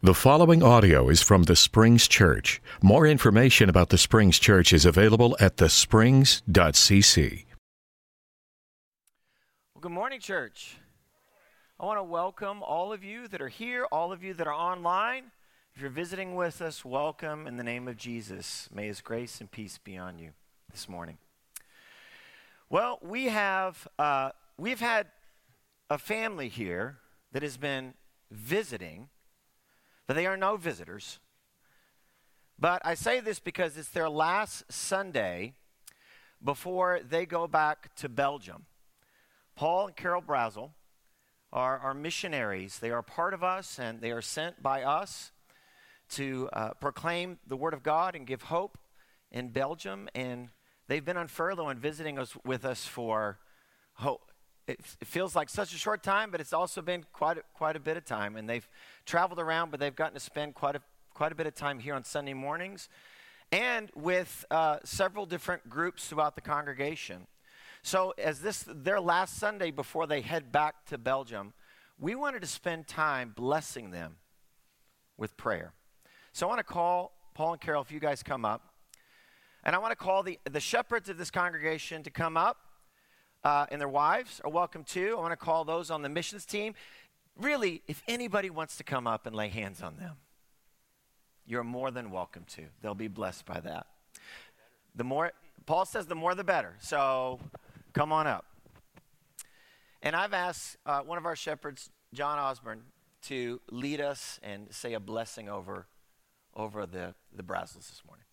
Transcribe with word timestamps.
The 0.00 0.14
following 0.14 0.62
audio 0.62 1.08
is 1.08 1.22
from 1.22 1.42
the 1.42 1.56
Springs 1.56 2.06
Church. 2.06 2.62
More 2.80 3.04
information 3.04 3.68
about 3.68 3.88
the 3.88 3.98
Springs 3.98 4.38
Church 4.38 4.72
is 4.72 4.84
available 4.84 5.36
at 5.40 5.56
thesprings.cc. 5.56 7.44
Well, 9.74 9.80
good 9.80 9.90
morning, 9.90 10.20
church. 10.20 10.76
I 11.80 11.84
want 11.84 11.98
to 11.98 12.04
welcome 12.04 12.62
all 12.62 12.92
of 12.92 13.02
you 13.02 13.26
that 13.26 13.42
are 13.42 13.48
here, 13.48 13.86
all 13.90 14.12
of 14.12 14.22
you 14.22 14.34
that 14.34 14.46
are 14.46 14.54
online. 14.54 15.32
If 15.74 15.82
you're 15.82 15.90
visiting 15.90 16.36
with 16.36 16.62
us, 16.62 16.84
welcome 16.84 17.48
in 17.48 17.56
the 17.56 17.64
name 17.64 17.88
of 17.88 17.96
Jesus. 17.96 18.68
May 18.72 18.86
his 18.86 19.00
grace 19.00 19.40
and 19.40 19.50
peace 19.50 19.78
be 19.78 19.98
on 19.98 20.20
you 20.20 20.30
this 20.70 20.88
morning. 20.88 21.18
Well, 22.70 23.00
we 23.02 23.24
have 23.24 23.88
uh, 23.98 24.30
we've 24.56 24.78
had 24.78 25.08
a 25.90 25.98
family 25.98 26.48
here 26.48 26.98
that 27.32 27.42
has 27.42 27.56
been 27.56 27.94
visiting 28.30 29.08
but 30.08 30.16
they 30.16 30.26
are 30.26 30.38
no 30.38 30.56
visitors. 30.56 31.20
But 32.58 32.82
I 32.84 32.94
say 32.94 33.20
this 33.20 33.38
because 33.38 33.76
it's 33.76 33.90
their 33.90 34.08
last 34.08 34.64
Sunday 34.72 35.52
before 36.42 37.00
they 37.08 37.26
go 37.26 37.46
back 37.46 37.94
to 37.96 38.08
Belgium. 38.08 38.64
Paul 39.54 39.88
and 39.88 39.96
Carol 39.96 40.22
Brazel 40.22 40.70
are, 41.52 41.78
are 41.78 41.94
missionaries. 41.94 42.78
They 42.78 42.90
are 42.90 43.02
part 43.02 43.34
of 43.34 43.44
us 43.44 43.78
and 43.78 44.00
they 44.00 44.10
are 44.10 44.22
sent 44.22 44.62
by 44.62 44.82
us 44.82 45.30
to 46.10 46.48
uh, 46.54 46.70
proclaim 46.80 47.38
the 47.46 47.56
Word 47.56 47.74
of 47.74 47.82
God 47.82 48.16
and 48.16 48.26
give 48.26 48.42
hope 48.42 48.78
in 49.30 49.50
Belgium. 49.50 50.08
And 50.14 50.48
they've 50.88 51.04
been 51.04 51.18
on 51.18 51.28
furlough 51.28 51.68
and 51.68 51.78
visiting 51.78 52.18
us 52.18 52.34
with 52.46 52.64
us 52.64 52.86
for 52.86 53.38
hope, 53.94 54.27
it, 54.68 54.80
it 55.00 55.06
feels 55.06 55.34
like 55.34 55.48
such 55.48 55.74
a 55.74 55.78
short 55.78 56.02
time, 56.02 56.30
but 56.30 56.40
it's 56.40 56.52
also 56.52 56.82
been 56.82 57.04
quite 57.12 57.38
a, 57.38 57.42
quite 57.54 57.74
a 57.74 57.80
bit 57.80 57.96
of 57.96 58.04
time. 58.04 58.36
And 58.36 58.48
they've 58.48 58.68
traveled 59.06 59.40
around, 59.40 59.70
but 59.70 59.80
they've 59.80 59.94
gotten 59.94 60.14
to 60.14 60.20
spend 60.20 60.54
quite 60.54 60.76
a, 60.76 60.82
quite 61.14 61.32
a 61.32 61.34
bit 61.34 61.46
of 61.46 61.54
time 61.54 61.78
here 61.78 61.94
on 61.94 62.04
Sunday 62.04 62.34
mornings 62.34 62.88
and 63.50 63.90
with 63.94 64.44
uh, 64.50 64.78
several 64.84 65.24
different 65.24 65.70
groups 65.70 66.06
throughout 66.06 66.34
the 66.34 66.42
congregation. 66.42 67.26
So, 67.82 68.12
as 68.18 68.40
this 68.40 68.64
their 68.68 69.00
last 69.00 69.38
Sunday 69.38 69.70
before 69.70 70.06
they 70.06 70.20
head 70.20 70.52
back 70.52 70.84
to 70.86 70.98
Belgium, 70.98 71.54
we 71.98 72.14
wanted 72.14 72.42
to 72.42 72.46
spend 72.46 72.86
time 72.86 73.32
blessing 73.34 73.90
them 73.90 74.16
with 75.16 75.36
prayer. 75.36 75.72
So, 76.32 76.46
I 76.46 76.48
want 76.50 76.58
to 76.58 76.64
call 76.64 77.12
Paul 77.34 77.52
and 77.52 77.60
Carol 77.60 77.80
if 77.80 77.90
you 77.90 78.00
guys 78.00 78.22
come 78.22 78.44
up. 78.44 78.74
And 79.64 79.74
I 79.74 79.78
want 79.78 79.92
to 79.92 79.96
call 79.96 80.22
the, 80.22 80.38
the 80.50 80.60
shepherds 80.60 81.08
of 81.08 81.18
this 81.18 81.30
congregation 81.30 82.02
to 82.02 82.10
come 82.10 82.36
up 82.36 82.58
uh, 83.48 83.64
and 83.70 83.80
their 83.80 83.88
wives 83.88 84.42
are 84.44 84.50
welcome 84.50 84.84
too. 84.84 85.14
I 85.16 85.20
want 85.22 85.32
to 85.32 85.36
call 85.36 85.64
those 85.64 85.90
on 85.90 86.02
the 86.02 86.10
missions 86.10 86.44
team. 86.44 86.74
Really, 87.34 87.80
if 87.86 88.02
anybody 88.06 88.50
wants 88.50 88.76
to 88.76 88.84
come 88.84 89.06
up 89.06 89.24
and 89.24 89.34
lay 89.34 89.48
hands 89.48 89.80
on 89.80 89.96
them, 89.96 90.16
you're 91.46 91.64
more 91.64 91.90
than 91.90 92.10
welcome 92.10 92.44
to. 92.56 92.64
They'll 92.82 92.94
be 92.94 93.08
blessed 93.08 93.46
by 93.46 93.60
that. 93.60 93.86
The 94.94 95.04
more, 95.04 95.32
Paul 95.64 95.86
says, 95.86 96.04
the 96.04 96.14
more 96.14 96.34
the 96.34 96.44
better. 96.44 96.74
So 96.80 97.40
come 97.94 98.12
on 98.12 98.26
up. 98.26 98.44
And 100.02 100.14
I've 100.14 100.34
asked 100.34 100.76
uh, 100.84 101.00
one 101.00 101.16
of 101.16 101.24
our 101.24 101.36
shepherds, 101.36 101.88
John 102.12 102.38
Osborne, 102.38 102.82
to 103.28 103.62
lead 103.70 104.02
us 104.02 104.38
and 104.42 104.66
say 104.74 104.92
a 104.92 105.00
blessing 105.00 105.48
over, 105.48 105.86
over 106.54 106.84
the, 106.84 107.14
the 107.34 107.42
Brazils 107.42 107.88
this 107.88 108.02
morning. 108.06 108.27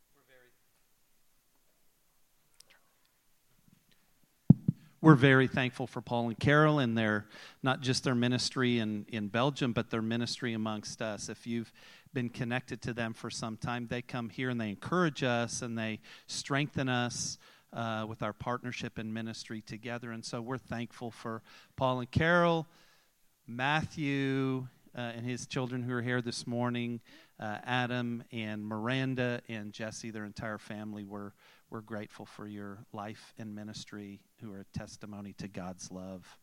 We're 5.06 5.14
very 5.14 5.48
thankful 5.48 5.86
for 5.86 6.02
Paul 6.02 6.30
and 6.30 6.39
Carol 6.39 6.80
and 6.80 6.98
their 6.98 7.28
not 7.61 7.81
just 7.81 8.03
their 8.03 8.16
ministry 8.16 8.80
in, 8.80 9.06
in 9.09 9.28
Belgium, 9.28 9.72
but 9.72 9.92
their 9.92 10.02
ministry 10.02 10.53
amongst 10.53 11.00
us. 11.00 11.30
If 11.30 11.45
you've 11.45 11.72
been 12.11 12.28
connected 12.28 12.81
to 12.81 12.94
them 12.94 13.14
for 13.14 13.30
some 13.30 13.56
time, 13.56 13.86
they 13.88 14.02
come 14.02 14.30
here 14.30 14.50
and 14.50 14.59
they 14.59 14.70
encourage 14.70 15.22
us 15.22 15.61
and 15.61 15.78
they 15.78 16.00
strengthen 16.26 16.89
us. 16.89 17.38
Uh, 17.73 18.06
with 18.08 18.23
our 18.23 18.31
partnership 18.31 18.98
and 18.98 19.14
ministry 19.14 19.60
together. 19.60 20.11
And 20.11 20.23
so 20.23 20.39
we're 20.39 20.58
thankful 20.58 21.11
for 21.11 21.42
Paul 21.76 21.99
and 21.99 22.10
Carol, 22.10 22.67
Matthew, 23.48 24.67
uh, 24.98 25.02
and 25.16 25.26
his 25.26 25.45
children 25.45 25.83
who 25.83 25.94
are 25.94 26.02
here 26.02 26.22
this 26.22 26.48
morning, 26.48 27.02
uh, 27.39 27.58
Adam 27.66 28.23
and 28.32 28.66
Miranda 28.66 29.42
and 29.50 29.73
Jesse, 29.73 30.11
their 30.11 30.26
entire 30.26 30.58
family. 30.58 31.04
We're 31.04 31.33
we're 31.70 31.82
grateful 31.82 32.26
for 32.26 32.48
your 32.48 32.86
life 32.94 33.34
and 33.38 33.55
ministry, 33.55 34.22
who 34.39 34.54
are 34.54 34.61
a 34.61 34.78
testimony 34.78 35.34
to 35.34 35.48
God's 35.48 35.92
love. 35.92 36.38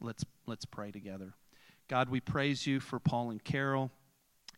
Let's, 0.00 0.24
let's 0.46 0.64
pray 0.64 0.90
together. 0.90 1.34
God, 1.88 2.08
we 2.08 2.20
praise 2.20 2.66
you 2.66 2.80
for 2.80 2.98
Paul 2.98 3.30
and 3.30 3.44
Carol 3.44 3.90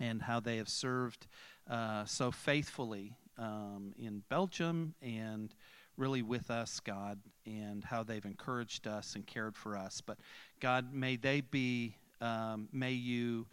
and 0.01 0.23
how 0.23 0.41
they 0.41 0.57
have 0.59 0.69
served 0.69 1.27
uh, 1.69 2.05
so 2.05 2.31
faithfully 2.31 3.17
um, 3.37 3.93
in 3.99 4.23
Belgium 4.29 4.95
and 5.03 5.53
really 5.97 6.23
with 6.23 6.51
us, 6.51 6.81
God, 6.81 7.19
and 7.45 7.85
how 7.85 8.03
they've 8.03 8.25
encouraged 8.25 8.87
us 8.87 9.17
and 9.17 9.27
cared 9.27 9.57
for 9.57 9.77
us. 9.77 10.01
But 10.01 10.19
God, 10.61 10.95
may 10.95 11.17
they 11.17 11.41
be, 11.41 11.97
um, 12.21 12.69
may 12.73 12.93
you, 12.93 13.47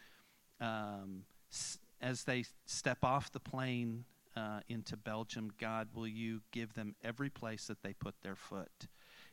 um, 0.59 1.23
s- 1.51 1.79
as 2.01 2.23
they 2.23 2.45
step 2.65 3.03
off 3.03 3.31
the 3.31 3.39
plane 3.39 4.05
uh, 4.35 4.61
into 4.69 4.95
Belgium, 4.97 5.51
God, 5.59 5.89
will 5.93 6.07
you 6.07 6.41
give 6.51 6.73
them 6.73 6.95
every 7.03 7.29
place 7.29 7.67
that 7.67 7.83
they 7.83 7.93
put 7.93 8.15
their 8.21 8.35
foot? 8.35 8.87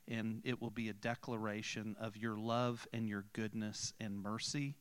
And 0.06 0.40
it 0.44 0.60
will 0.60 0.70
be 0.70 0.88
a 0.88 0.94
declaration 0.94 1.96
of 2.00 2.16
your 2.16 2.36
love 2.36 2.86
and 2.92 3.08
your 3.08 3.24
goodness 3.32 3.92
and 4.00 4.18
mercy 4.18 4.76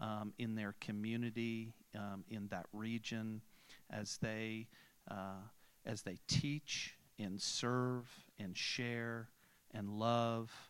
um, 0.00 0.32
in 0.38 0.54
their 0.54 0.74
community, 0.80 1.74
um, 1.94 2.24
in 2.28 2.48
that 2.48 2.66
region, 2.72 3.42
as 3.90 4.18
they 4.22 4.68
uh, 5.10 5.42
as 5.84 6.02
they 6.02 6.18
teach 6.28 6.94
and 7.18 7.40
serve 7.40 8.08
and 8.38 8.56
share 8.56 9.28
and 9.72 9.90
love 9.90 10.69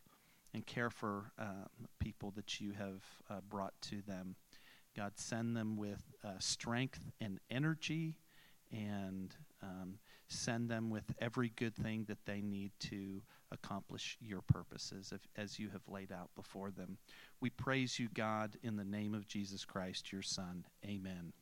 and 0.53 0.67
care 0.67 0.91
for 0.91 1.33
um, 1.39 1.69
people 1.99 2.33
that 2.33 2.61
you 2.61 2.73
have 2.73 3.03
uh, 3.29 3.41
brought 3.49 3.75
to 3.83 4.03
them. 4.03 4.37
God, 4.97 5.13
send 5.17 5.57
them 5.57 5.77
with 5.77 6.03
uh, 6.25 6.33
strength 6.39 7.11
and 7.21 7.39
energy 7.51 8.17
and 8.73 9.35
um, 9.63 9.99
send 10.29 10.69
them 10.69 10.91
with 10.91 11.05
every 11.21 11.53
good 11.57 11.75
thing 11.75 12.05
that 12.09 12.25
they 12.25 12.41
need 12.41 12.73
to 12.79 13.23
accomplish 13.53 14.17
your 14.21 14.43
purposes 14.43 15.13
if, 15.15 15.27
as 15.37 15.59
you 15.59 15.69
have 15.71 15.83
laid 15.89 16.13
out 16.13 16.31
before 16.37 16.71
them. 16.71 16.99
We 17.41 17.51
praise 17.51 17.99
you, 17.99 18.09
God, 18.15 18.57
in 18.63 18.77
the 18.77 18.85
name 18.85 19.15
of 19.15 19.27
Jesus 19.27 19.65
Christ, 19.65 20.13
your 20.13 20.23
Son. 20.23 20.65
Amen. 20.85 21.33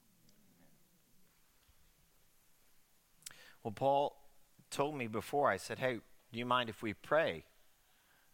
Well, 3.63 3.73
Paul 3.73 4.17
told 4.71 4.97
me 4.97 5.07
before, 5.07 5.51
I 5.51 5.57
said, 5.57 5.79
Hey, 5.79 5.99
do 6.33 6.39
you 6.39 6.47
mind 6.47 6.71
if 6.71 6.83
we 6.83 6.95
pray 6.95 7.45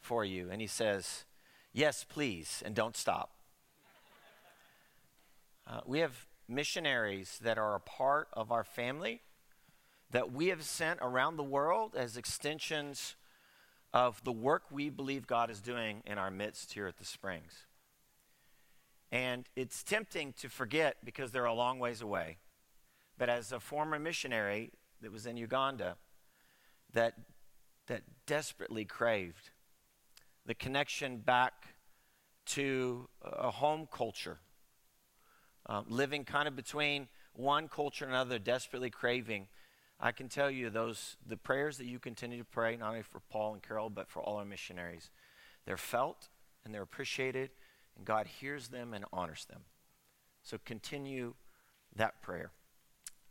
for 0.04 0.24
you? 0.24 0.48
And 0.50 0.60
he 0.60 0.66
says, 0.66 1.24
Yes, 1.72 2.04
please, 2.04 2.62
and 2.64 2.74
don't 2.74 2.96
stop. 2.96 3.32
Uh, 5.66 5.80
we 5.86 5.98
have 6.00 6.26
missionaries 6.46 7.40
that 7.42 7.58
are 7.58 7.74
a 7.74 7.80
part 7.80 8.28
of 8.32 8.52
our 8.52 8.62
family 8.62 9.22
that 10.10 10.30
we 10.30 10.48
have 10.48 10.62
sent 10.62 11.00
around 11.02 11.36
the 11.36 11.42
world 11.42 11.96
as 11.96 12.16
extensions 12.16 13.16
of 13.92 14.22
the 14.22 14.32
work 14.32 14.64
we 14.70 14.90
believe 14.90 15.26
God 15.26 15.50
is 15.50 15.60
doing 15.60 16.02
in 16.06 16.18
our 16.18 16.30
midst 16.30 16.74
here 16.74 16.86
at 16.86 16.98
the 16.98 17.04
Springs. 17.04 17.66
And 19.10 19.48
it's 19.56 19.82
tempting 19.82 20.34
to 20.34 20.48
forget 20.48 20.98
because 21.04 21.32
they're 21.32 21.44
a 21.44 21.54
long 21.54 21.78
ways 21.78 22.00
away. 22.00 22.38
But 23.18 23.28
as 23.28 23.52
a 23.52 23.60
former 23.60 23.98
missionary 23.98 24.72
that 25.00 25.12
was 25.12 25.26
in 25.26 25.36
Uganda, 25.36 25.96
that, 26.92 27.14
that 27.86 28.02
desperately 28.26 28.84
craved 28.84 29.50
the 30.46 30.54
connection 30.54 31.18
back 31.18 31.74
to 32.46 33.08
a 33.22 33.50
home 33.50 33.88
culture 33.90 34.38
um, 35.66 35.86
living 35.88 36.24
kind 36.24 36.46
of 36.46 36.56
between 36.56 37.08
one 37.32 37.68
culture 37.68 38.04
and 38.04 38.12
another, 38.12 38.38
desperately 38.38 38.90
craving. 38.90 39.48
I 39.98 40.12
can 40.12 40.28
tell 40.28 40.50
you 40.50 40.70
those 40.70 41.16
the 41.26 41.36
prayers 41.36 41.78
that 41.78 41.86
you 41.86 41.98
continue 41.98 42.38
to 42.38 42.44
pray, 42.44 42.76
not 42.76 42.90
only 42.90 43.02
for 43.02 43.20
Paul 43.30 43.54
and 43.54 43.62
Carol, 43.62 43.90
but 43.90 44.10
for 44.10 44.22
all 44.22 44.36
our 44.36 44.44
missionaries, 44.44 45.10
they're 45.64 45.76
felt 45.76 46.28
and 46.64 46.74
they're 46.74 46.82
appreciated, 46.82 47.50
and 47.96 48.04
God 48.04 48.26
hears 48.26 48.68
them 48.68 48.92
and 48.94 49.04
honors 49.12 49.46
them. 49.46 49.60
So 50.42 50.58
continue 50.64 51.34
that 51.96 52.20
prayer 52.22 52.50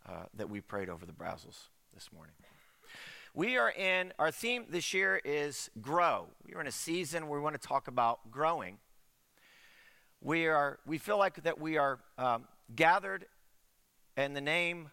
uh, 0.07 0.23
that 0.33 0.49
we 0.49 0.61
prayed 0.61 0.89
over 0.89 1.05
the 1.05 1.13
Brazils 1.13 1.69
this 1.93 2.09
morning. 2.13 2.33
We 3.33 3.57
are 3.57 3.71
in, 3.71 4.13
our 4.19 4.31
theme 4.31 4.65
this 4.69 4.93
year 4.93 5.19
is 5.25 5.69
grow. 5.81 6.27
We 6.45 6.53
are 6.53 6.61
in 6.61 6.67
a 6.67 6.71
season 6.71 7.27
where 7.27 7.39
we 7.39 7.43
want 7.43 7.59
to 7.59 7.67
talk 7.67 7.87
about 7.87 8.31
growing 8.31 8.77
we 10.23 10.47
are 10.47 10.79
we 10.85 10.97
feel 10.97 11.17
like 11.17 11.43
that 11.43 11.59
we 11.59 11.77
are 11.77 11.99
um, 12.17 12.45
gathered 12.75 13.25
in 14.15 14.33
the 14.33 14.41
name 14.41 14.89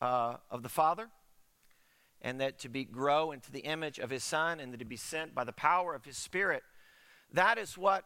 uh, 0.00 0.36
of 0.50 0.62
the 0.62 0.68
father 0.68 1.08
and 2.22 2.40
that 2.40 2.58
to 2.60 2.68
be 2.68 2.84
grow 2.84 3.32
into 3.32 3.50
the 3.50 3.60
image 3.60 3.98
of 3.98 4.10
his 4.10 4.22
son 4.22 4.60
and 4.60 4.72
that 4.72 4.78
to 4.78 4.84
be 4.84 4.96
sent 4.96 5.34
by 5.34 5.42
the 5.42 5.52
power 5.52 5.94
of 5.94 6.04
his 6.04 6.16
spirit 6.16 6.62
that 7.32 7.58
is 7.58 7.76
what 7.76 8.04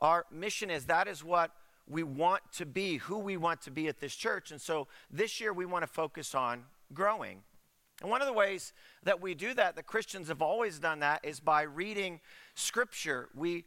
our 0.00 0.24
mission 0.30 0.70
is 0.70 0.84
that 0.84 1.08
is 1.08 1.24
what 1.24 1.50
we 1.86 2.02
want 2.02 2.40
to 2.50 2.64
be, 2.64 2.96
who 2.96 3.18
we 3.18 3.36
want 3.36 3.60
to 3.60 3.70
be 3.70 3.88
at 3.88 4.00
this 4.00 4.14
church. 4.14 4.50
And 4.50 4.58
so 4.58 4.88
this 5.10 5.38
year 5.38 5.52
we 5.52 5.66
want 5.66 5.82
to 5.82 5.86
focus 5.86 6.34
on 6.34 6.64
growing. 6.94 7.42
And 8.00 8.10
one 8.10 8.20
of 8.20 8.26
the 8.26 8.32
ways 8.32 8.72
that 9.04 9.20
we 9.20 9.34
do 9.34 9.54
that, 9.54 9.76
that 9.76 9.86
Christians 9.86 10.28
have 10.28 10.42
always 10.42 10.78
done 10.78 11.00
that, 11.00 11.20
is 11.24 11.40
by 11.40 11.62
reading 11.62 12.20
Scripture. 12.54 13.28
We 13.34 13.64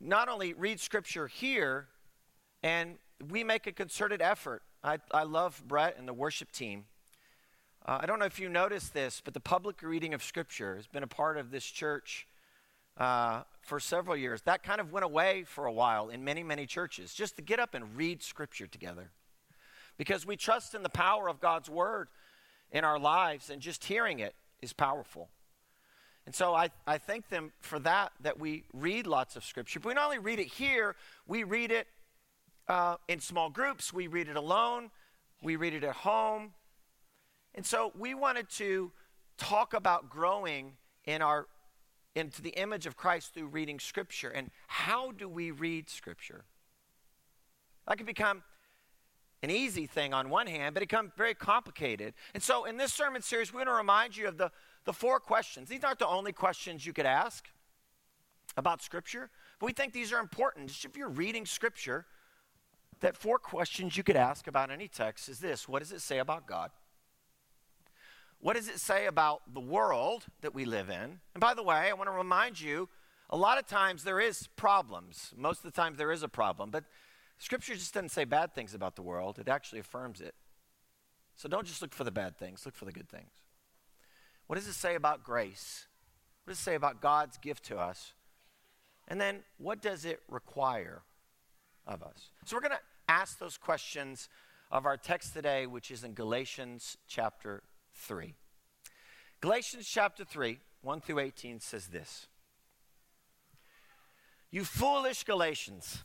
not 0.00 0.28
only 0.28 0.52
read 0.54 0.80
Scripture 0.80 1.28
here, 1.28 1.88
and 2.62 2.96
we 3.30 3.44
make 3.44 3.66
a 3.66 3.72
concerted 3.72 4.20
effort. 4.20 4.62
I, 4.82 4.98
I 5.12 5.22
love 5.22 5.62
Brett 5.66 5.96
and 5.98 6.08
the 6.08 6.12
worship 6.12 6.50
team. 6.50 6.84
Uh, 7.86 7.98
I 8.00 8.06
don't 8.06 8.18
know 8.18 8.24
if 8.24 8.40
you 8.40 8.48
noticed 8.48 8.92
this, 8.92 9.22
but 9.24 9.34
the 9.34 9.40
public 9.40 9.82
reading 9.82 10.14
of 10.14 10.22
Scripture 10.22 10.76
has 10.76 10.86
been 10.86 11.02
a 11.02 11.06
part 11.08 11.36
of 11.36 11.50
this 11.50 11.64
church 11.64 12.26
uh, 12.96 13.42
for 13.60 13.78
several 13.78 14.16
years. 14.16 14.42
That 14.42 14.62
kind 14.62 14.80
of 14.80 14.92
went 14.92 15.04
away 15.04 15.44
for 15.44 15.66
a 15.66 15.72
while 15.72 16.08
in 16.08 16.24
many, 16.24 16.42
many 16.42 16.66
churches, 16.66 17.14
just 17.14 17.36
to 17.36 17.42
get 17.42 17.60
up 17.60 17.74
and 17.74 17.96
read 17.96 18.22
Scripture 18.22 18.66
together. 18.66 19.10
Because 19.96 20.26
we 20.26 20.36
trust 20.36 20.74
in 20.74 20.82
the 20.82 20.88
power 20.88 21.28
of 21.28 21.40
God's 21.40 21.70
Word 21.70 22.08
in 22.74 22.84
our 22.84 22.98
lives, 22.98 23.48
and 23.48 23.62
just 23.62 23.84
hearing 23.84 24.18
it 24.18 24.34
is 24.60 24.74
powerful. 24.74 25.30
And 26.26 26.34
so 26.34 26.54
I, 26.54 26.70
I 26.86 26.98
thank 26.98 27.28
them 27.28 27.52
for 27.60 27.78
that, 27.78 28.12
that 28.20 28.38
we 28.38 28.64
read 28.72 29.06
lots 29.06 29.36
of 29.36 29.44
Scripture. 29.44 29.78
But 29.80 29.88
we 29.88 29.94
not 29.94 30.06
only 30.06 30.18
read 30.18 30.40
it 30.40 30.48
here, 30.48 30.96
we 31.26 31.44
read 31.44 31.70
it 31.70 31.86
uh, 32.68 32.96
in 33.08 33.20
small 33.20 33.48
groups, 33.48 33.92
we 33.92 34.08
read 34.08 34.28
it 34.28 34.36
alone, 34.36 34.90
we 35.40 35.56
read 35.56 35.72
it 35.72 35.84
at 35.84 35.94
home. 35.94 36.52
And 37.54 37.64
so 37.64 37.92
we 37.96 38.14
wanted 38.14 38.50
to 38.50 38.90
talk 39.38 39.72
about 39.72 40.10
growing 40.10 40.72
in 41.04 41.22
our 41.22 41.46
into 42.16 42.42
the 42.42 42.50
image 42.50 42.86
of 42.86 42.96
Christ 42.96 43.34
through 43.34 43.48
reading 43.48 43.80
Scripture. 43.80 44.30
And 44.30 44.50
how 44.68 45.10
do 45.12 45.28
we 45.28 45.50
read 45.50 45.90
Scripture? 45.90 46.44
That 47.86 47.98
could 47.98 48.06
become 48.06 48.42
an 49.44 49.50
easy 49.50 49.86
thing 49.86 50.12
on 50.12 50.30
one 50.30 50.46
hand, 50.46 50.74
but 50.74 50.82
it 50.82 50.88
can 50.88 51.06
become 51.06 51.12
very 51.16 51.34
complicated. 51.34 52.14
And 52.34 52.42
so 52.42 52.64
in 52.64 52.76
this 52.76 52.92
sermon 52.92 53.22
series, 53.22 53.52
we're 53.52 53.58
going 53.58 53.66
to 53.68 53.74
remind 53.74 54.16
you 54.16 54.26
of 54.26 54.38
the, 54.38 54.50
the 54.84 54.92
four 54.92 55.20
questions. 55.20 55.68
These 55.68 55.84
aren't 55.84 55.98
the 55.98 56.08
only 56.08 56.32
questions 56.32 56.84
you 56.84 56.92
could 56.92 57.06
ask 57.06 57.48
about 58.56 58.82
Scripture, 58.82 59.30
but 59.58 59.66
we 59.66 59.72
think 59.72 59.92
these 59.92 60.12
are 60.12 60.20
important. 60.20 60.68
Just 60.68 60.84
if 60.84 60.96
you're 60.96 61.08
reading 61.08 61.46
Scripture, 61.46 62.06
that 63.00 63.16
four 63.16 63.38
questions 63.38 63.96
you 63.96 64.02
could 64.02 64.16
ask 64.16 64.46
about 64.46 64.70
any 64.70 64.88
text 64.88 65.28
is 65.28 65.38
this 65.38 65.68
What 65.68 65.80
does 65.80 65.92
it 65.92 66.00
say 66.00 66.18
about 66.18 66.46
God? 66.46 66.70
What 68.40 68.56
does 68.56 68.68
it 68.68 68.78
say 68.78 69.06
about 69.06 69.54
the 69.54 69.60
world 69.60 70.26
that 70.42 70.54
we 70.54 70.64
live 70.64 70.90
in? 70.90 71.20
And 71.34 71.40
by 71.40 71.54
the 71.54 71.62
way, 71.62 71.76
I 71.76 71.92
want 71.94 72.08
to 72.08 72.14
remind 72.14 72.60
you 72.60 72.88
a 73.30 73.36
lot 73.36 73.58
of 73.58 73.66
times 73.66 74.04
there 74.04 74.20
is 74.20 74.48
problems. 74.54 75.32
Most 75.36 75.64
of 75.64 75.64
the 75.64 75.70
time 75.70 75.94
there 75.96 76.12
is 76.12 76.22
a 76.22 76.28
problem, 76.28 76.70
but 76.70 76.84
scripture 77.38 77.74
just 77.74 77.94
doesn't 77.94 78.10
say 78.10 78.24
bad 78.24 78.54
things 78.54 78.74
about 78.74 78.96
the 78.96 79.02
world. 79.02 79.38
It 79.38 79.48
actually 79.48 79.80
affirms 79.80 80.20
it. 80.20 80.34
So 81.36 81.48
don't 81.48 81.66
just 81.66 81.82
look 81.82 81.92
for 81.92 82.04
the 82.04 82.10
bad 82.10 82.36
things, 82.36 82.64
look 82.64 82.76
for 82.76 82.84
the 82.84 82.92
good 82.92 83.08
things. 83.08 83.32
What 84.46 84.56
does 84.56 84.68
it 84.68 84.74
say 84.74 84.94
about 84.94 85.24
grace? 85.24 85.86
What 86.44 86.52
does 86.52 86.60
it 86.60 86.62
say 86.62 86.74
about 86.74 87.00
God's 87.00 87.38
gift 87.38 87.64
to 87.66 87.78
us? 87.78 88.12
And 89.08 89.20
then 89.20 89.40
what 89.58 89.82
does 89.82 90.04
it 90.04 90.20
require 90.28 91.02
of 91.86 92.02
us? 92.02 92.30
So 92.44 92.56
we're 92.56 92.60
going 92.60 92.72
to 92.72 93.12
ask 93.12 93.38
those 93.38 93.56
questions 93.56 94.28
of 94.70 94.86
our 94.86 94.96
text 94.96 95.32
today, 95.32 95.66
which 95.66 95.90
is 95.90 96.04
in 96.04 96.14
Galatians 96.14 96.96
chapter 97.06 97.62
3. 97.94 98.34
Galatians 99.40 99.86
chapter 99.86 100.24
3, 100.24 100.58
1 100.82 101.00
through 101.00 101.18
18 101.18 101.60
says 101.60 101.88
this 101.88 102.26
You 104.50 104.64
foolish 104.64 105.24
Galatians, 105.24 106.04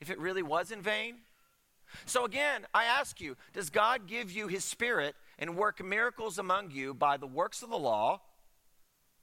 if 0.00 0.10
it 0.10 0.18
really 0.18 0.42
was 0.42 0.70
in 0.70 0.82
vain? 0.82 1.16
So 2.04 2.24
again, 2.24 2.66
I 2.74 2.84
ask 2.84 3.20
you, 3.20 3.36
does 3.52 3.70
God 3.70 4.06
give 4.06 4.30
you 4.30 4.46
his 4.46 4.64
Spirit 4.64 5.14
and 5.38 5.56
work 5.56 5.82
miracles 5.82 6.38
among 6.38 6.70
you 6.70 6.94
by 6.94 7.16
the 7.16 7.26
works 7.26 7.62
of 7.62 7.70
the 7.70 7.78
law 7.78 8.20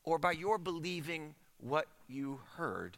or 0.04 0.18
by 0.18 0.32
your 0.32 0.58
believing 0.58 1.36
what 1.60 1.88
you 2.08 2.40
heard? 2.58 2.98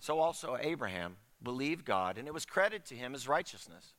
So 0.00 0.18
also 0.18 0.56
Abraham 0.60 1.16
believed 1.42 1.84
God 1.84 2.18
and 2.18 2.28
it 2.28 2.34
was 2.34 2.44
credited 2.44 2.84
to 2.86 2.94
him 2.94 3.14
as 3.14 3.26
righteousness. 3.26 3.94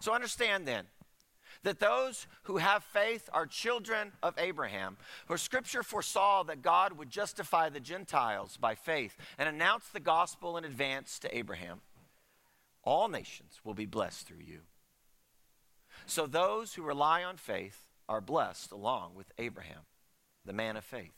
So 0.00 0.14
understand 0.14 0.66
then, 0.66 0.86
that 1.62 1.80
those 1.80 2.26
who 2.44 2.58
have 2.58 2.84
faith 2.84 3.28
are 3.32 3.46
children 3.46 4.12
of 4.22 4.34
Abraham. 4.38 4.96
For 5.26 5.36
scripture 5.36 5.82
foresaw 5.82 6.42
that 6.44 6.62
God 6.62 6.92
would 6.94 7.10
justify 7.10 7.68
the 7.68 7.80
Gentiles 7.80 8.56
by 8.56 8.74
faith 8.74 9.16
and 9.38 9.48
announce 9.48 9.88
the 9.88 10.00
gospel 10.00 10.56
in 10.56 10.64
advance 10.64 11.18
to 11.20 11.36
Abraham. 11.36 11.80
All 12.84 13.08
nations 13.08 13.60
will 13.64 13.74
be 13.74 13.86
blessed 13.86 14.26
through 14.26 14.44
you. 14.46 14.60
So 16.06 16.26
those 16.26 16.74
who 16.74 16.82
rely 16.82 17.24
on 17.24 17.36
faith 17.36 17.86
are 18.08 18.20
blessed 18.20 18.72
along 18.72 19.14
with 19.14 19.32
Abraham, 19.36 19.82
the 20.44 20.52
man 20.52 20.76
of 20.76 20.84
faith. 20.84 21.12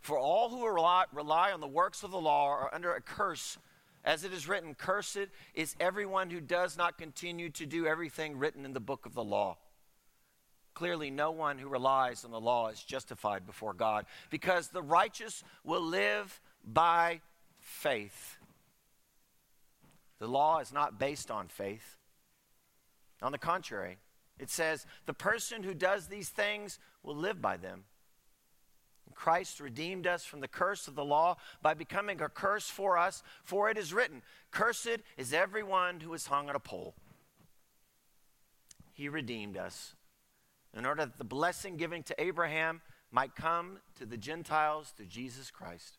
For 0.00 0.18
all 0.18 0.48
who 0.48 0.66
rely, 0.66 1.52
on 1.52 1.60
the 1.60 1.66
works 1.66 2.02
of 2.02 2.10
the 2.10 2.20
law 2.20 2.48
are 2.48 2.74
under 2.74 2.94
a 2.94 3.00
curse 3.00 3.58
as 4.04 4.24
it 4.24 4.32
is 4.32 4.48
written, 4.48 4.74
Cursed 4.74 5.28
is 5.54 5.76
everyone 5.78 6.30
who 6.30 6.40
does 6.40 6.76
not 6.76 6.98
continue 6.98 7.50
to 7.50 7.66
do 7.66 7.86
everything 7.86 8.38
written 8.38 8.64
in 8.64 8.72
the 8.72 8.80
book 8.80 9.06
of 9.06 9.14
the 9.14 9.24
law. 9.24 9.58
Clearly, 10.74 11.10
no 11.10 11.30
one 11.30 11.58
who 11.58 11.68
relies 11.68 12.24
on 12.24 12.30
the 12.30 12.40
law 12.40 12.68
is 12.68 12.82
justified 12.82 13.46
before 13.46 13.74
God 13.74 14.06
because 14.30 14.68
the 14.68 14.82
righteous 14.82 15.44
will 15.64 15.82
live 15.82 16.40
by 16.64 17.20
faith. 17.58 18.38
The 20.18 20.26
law 20.28 20.60
is 20.60 20.72
not 20.72 20.98
based 20.98 21.30
on 21.30 21.48
faith. 21.48 21.98
On 23.20 23.32
the 23.32 23.38
contrary, 23.38 23.98
it 24.38 24.50
says, 24.50 24.86
the 25.06 25.14
person 25.14 25.62
who 25.62 25.74
does 25.74 26.06
these 26.06 26.28
things 26.28 26.78
will 27.02 27.16
live 27.16 27.40
by 27.40 27.56
them. 27.56 27.84
Christ 29.22 29.60
redeemed 29.60 30.08
us 30.08 30.24
from 30.24 30.40
the 30.40 30.48
curse 30.48 30.88
of 30.88 30.96
the 30.96 31.04
law 31.04 31.36
by 31.62 31.74
becoming 31.74 32.20
a 32.20 32.28
curse 32.28 32.68
for 32.68 32.98
us, 32.98 33.22
for 33.44 33.70
it 33.70 33.78
is 33.78 33.94
written, 33.94 34.20
Cursed 34.50 34.98
is 35.16 35.32
everyone 35.32 36.00
who 36.00 36.12
is 36.12 36.26
hung 36.26 36.48
on 36.48 36.56
a 36.56 36.58
pole. 36.58 36.96
He 38.92 39.08
redeemed 39.08 39.56
us 39.56 39.94
in 40.76 40.84
order 40.84 41.06
that 41.06 41.18
the 41.18 41.24
blessing 41.24 41.76
given 41.76 42.02
to 42.02 42.20
Abraham 42.20 42.80
might 43.12 43.36
come 43.36 43.78
to 43.96 44.06
the 44.06 44.16
Gentiles 44.16 44.92
through 44.96 45.06
Jesus 45.06 45.52
Christ, 45.52 45.98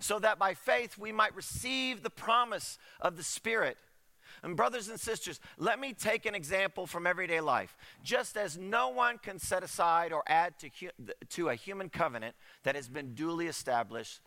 so 0.00 0.18
that 0.18 0.40
by 0.40 0.54
faith 0.54 0.98
we 0.98 1.12
might 1.12 1.36
receive 1.36 2.02
the 2.02 2.10
promise 2.10 2.76
of 3.00 3.16
the 3.16 3.22
Spirit 3.22 3.76
and, 4.42 4.56
brothers 4.56 4.88
and 4.88 4.98
sisters, 4.98 5.40
let 5.56 5.78
me 5.78 5.92
take 5.92 6.26
an 6.26 6.34
example 6.34 6.86
from 6.86 7.06
everyday 7.06 7.40
life. 7.40 7.76
Just 8.02 8.36
as 8.36 8.56
no 8.56 8.88
one 8.88 9.18
can 9.18 9.38
set 9.38 9.62
aside 9.62 10.12
or 10.12 10.22
add 10.26 10.58
to, 10.58 10.70
hu- 10.80 11.12
to 11.30 11.48
a 11.48 11.54
human 11.54 11.88
covenant 11.88 12.34
that 12.62 12.74
has 12.74 12.88
been 12.88 13.14
duly 13.14 13.46
established, 13.46 14.20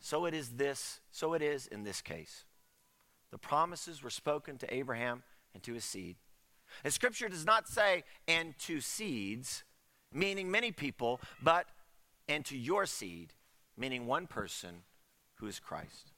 so 0.00 0.24
it 0.24 0.34
is 0.34 0.50
this, 0.50 1.00
so 1.10 1.34
it 1.34 1.42
is 1.42 1.66
in 1.66 1.84
this 1.84 2.00
case. 2.00 2.44
The 3.30 3.38
promises 3.38 4.02
were 4.02 4.10
spoken 4.10 4.58
to 4.58 4.74
Abraham 4.74 5.22
and 5.54 5.62
to 5.62 5.74
his 5.74 5.84
seed. 5.84 6.16
And 6.84 6.92
scripture 6.92 7.28
does 7.28 7.44
not 7.44 7.68
say, 7.68 8.04
and 8.26 8.58
to 8.60 8.80
seeds, 8.80 9.64
meaning 10.12 10.50
many 10.50 10.72
people, 10.72 11.20
but 11.42 11.66
and 12.28 12.44
to 12.46 12.56
your 12.56 12.86
seed, 12.86 13.32
meaning 13.76 14.06
one 14.06 14.26
person 14.26 14.82
who 15.36 15.46
is 15.46 15.58
Christ. 15.58 16.12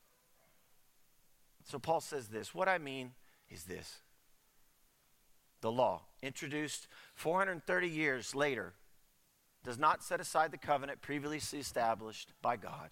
So 1.65 1.79
Paul 1.79 2.01
says 2.01 2.29
this 2.29 2.55
What 2.55 2.69
I 2.69 2.79
mean 2.79 3.12
is 3.52 3.64
this 3.64 3.99
the 5.61 5.71
law, 5.71 6.02
introduced 6.23 6.88
430 7.14 7.88
years 7.88 8.35
later, 8.35 8.75
does 9.62 9.78
not 9.78 10.02
set 10.02 10.21
aside 10.21 10.50
the 10.50 10.59
covenant 10.59 11.00
previously 11.00 11.61
established 11.61 12.32
by 12.42 12.56
God 12.56 12.90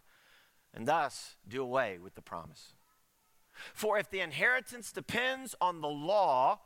and 0.73 0.87
thus 0.87 1.37
do 1.49 1.63
away 1.63 1.99
with 2.01 2.15
the 2.15 2.23
promise. 2.23 2.75
For 3.75 3.99
if 3.99 4.09
the 4.09 4.21
inheritance 4.21 4.93
depends 4.93 5.55
on 5.61 5.81
the 5.81 5.89
law, 5.89 6.61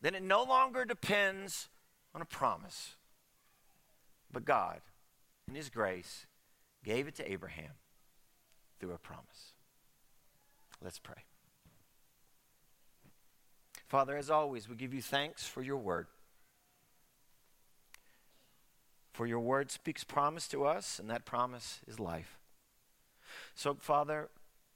then 0.00 0.14
it 0.14 0.22
no 0.22 0.44
longer 0.44 0.84
depends 0.84 1.68
on 2.14 2.22
a 2.22 2.24
promise. 2.24 2.94
But 4.32 4.44
God, 4.44 4.80
in 5.48 5.54
His 5.54 5.68
grace, 5.68 6.26
gave 6.84 7.08
it 7.08 7.16
to 7.16 7.30
Abraham 7.30 7.72
through 8.78 8.92
a 8.92 8.98
promise. 8.98 9.54
Let's 10.80 11.00
pray. 11.00 11.27
Father, 13.88 14.16
as 14.16 14.30
always, 14.30 14.68
we 14.68 14.76
give 14.76 14.92
you 14.92 15.00
thanks 15.00 15.46
for 15.46 15.62
your 15.62 15.78
word. 15.78 16.06
For 19.12 19.26
your 19.26 19.40
word 19.40 19.70
speaks 19.70 20.04
promise 20.04 20.46
to 20.48 20.64
us, 20.64 20.98
and 20.98 21.10
that 21.10 21.24
promise 21.24 21.80
is 21.86 21.98
life. 21.98 22.38
So, 23.54 23.74
Father, 23.74 24.28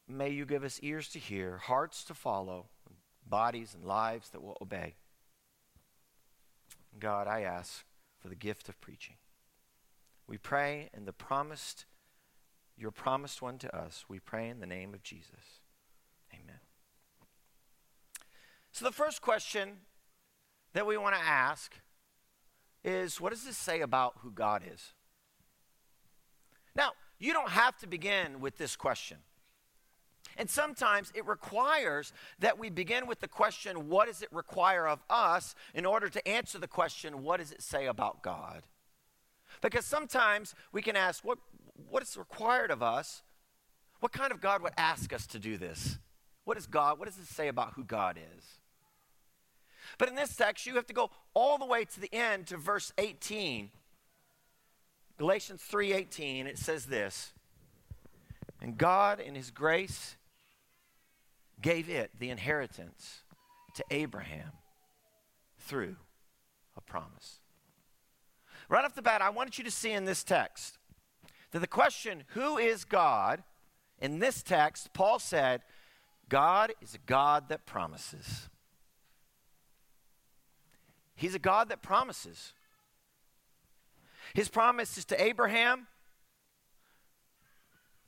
may 0.09 0.31
you 0.31 0.47
give 0.47 0.64
us 0.64 0.81
ears 0.83 1.09
to 1.11 1.19
hear, 1.19 1.59
hearts 1.59 2.02
to 2.04 2.14
follow, 2.14 2.66
bodies 3.26 3.75
and 3.75 3.85
lives 3.85 4.31
that 4.31 4.42
will 4.42 4.59
obey. 4.61 4.95
God, 6.99 7.28
I 7.28 7.42
ask 7.42 7.85
for 8.19 8.28
the 8.28 8.35
gift 8.35 8.69
of 8.69 8.81
preaching. 8.81 9.16
We 10.26 10.38
pray 10.38 10.88
in 10.97 11.04
the 11.04 11.12
promised, 11.12 11.85
your 12.76 12.90
promised 12.90 13.42
one 13.42 13.59
to 13.59 13.76
us. 13.76 14.07
We 14.09 14.19
pray 14.19 14.49
in 14.49 14.61
the 14.61 14.66
name 14.66 14.95
of 14.95 15.02
Jesus. 15.02 15.61
Amen. 16.33 16.61
So, 18.72 18.84
the 18.86 18.92
first 18.92 19.20
question 19.20 19.78
that 20.72 20.86
we 20.86 20.96
want 20.96 21.14
to 21.14 21.20
ask 21.20 21.74
is 22.84 23.20
what 23.20 23.30
does 23.30 23.44
this 23.44 23.56
say 23.56 23.80
about 23.80 24.14
who 24.22 24.30
God 24.30 24.62
is? 24.70 24.92
Now, 26.74 26.92
you 27.18 27.32
don't 27.32 27.50
have 27.50 27.76
to 27.78 27.86
begin 27.86 28.40
with 28.40 28.56
this 28.56 28.74
question. 28.74 29.18
And 30.38 30.48
sometimes 30.48 31.12
it 31.14 31.26
requires 31.26 32.12
that 32.38 32.58
we 32.58 32.70
begin 32.70 33.06
with 33.06 33.20
the 33.20 33.28
question, 33.28 33.88
what 33.88 34.08
does 34.08 34.22
it 34.22 34.32
require 34.32 34.88
of 34.88 35.00
us, 35.10 35.54
in 35.74 35.84
order 35.84 36.08
to 36.08 36.26
answer 36.26 36.58
the 36.58 36.66
question, 36.66 37.22
what 37.22 37.38
does 37.38 37.52
it 37.52 37.62
say 37.62 37.86
about 37.86 38.22
God? 38.22 38.62
Because 39.60 39.84
sometimes 39.84 40.54
we 40.72 40.80
can 40.80 40.96
ask, 40.96 41.22
what, 41.22 41.38
what 41.88 42.02
is 42.02 42.16
required 42.16 42.70
of 42.70 42.82
us? 42.82 43.22
What 44.00 44.12
kind 44.12 44.32
of 44.32 44.40
God 44.40 44.62
would 44.62 44.72
ask 44.78 45.12
us 45.12 45.26
to 45.28 45.38
do 45.38 45.58
this? 45.58 45.98
What 46.44 46.56
is 46.56 46.66
God? 46.66 46.98
What 46.98 47.06
does 47.06 47.18
it 47.18 47.26
say 47.26 47.48
about 47.48 47.74
who 47.74 47.84
God 47.84 48.16
is? 48.16 48.44
But 49.99 50.08
in 50.08 50.14
this 50.14 50.37
text, 50.37 50.66
you 50.66 50.75
have 50.76 50.87
to 50.87 50.92
go 50.92 51.11
all 51.34 51.58
the 51.58 51.66
way 51.66 51.84
to 51.84 52.00
the 52.00 52.12
end 52.12 52.46
to 52.49 52.56
verse 52.56 52.92
18. 52.99 53.70
Galatians 55.18 55.62
3:18 55.62 56.46
it 56.46 56.58
says 56.58 56.87
this. 56.87 57.32
And 58.61 58.78
God 58.78 59.20
in 59.20 59.34
his 59.34 59.50
grace 59.50 60.16
gave 61.61 61.88
it 61.88 62.11
the 62.18 62.30
inheritance 62.30 63.22
to 63.75 63.84
Abraham 63.90 64.52
through 65.58 65.96
a 66.76 66.80
promise. 66.80 67.40
Right 68.68 68.84
off 68.84 68.94
the 68.94 69.02
bat, 69.02 69.22
I 69.22 69.30
wanted 69.30 69.58
you 69.58 69.64
to 69.64 69.70
see 69.70 69.92
in 69.92 70.04
this 70.04 70.25
text 70.25 70.78
that 71.50 71.58
the 71.58 71.66
question, 71.66 72.25
who 72.28 72.58
is 72.58 72.84
God? 72.84 73.42
In 74.00 74.18
this 74.18 74.42
text, 74.42 74.92
Paul 74.92 75.18
said, 75.18 75.62
God 76.28 76.72
is 76.80 76.94
a 76.94 76.99
God 76.99 77.49
that 77.49 77.66
promises. 77.66 78.49
He's 81.14 81.35
a 81.35 81.38
God 81.38 81.69
that 81.69 81.83
promises. 81.83 82.52
His 84.35 84.49
promise 84.49 84.97
is 84.97 85.04
to 85.07 85.23
Abraham, 85.23 85.87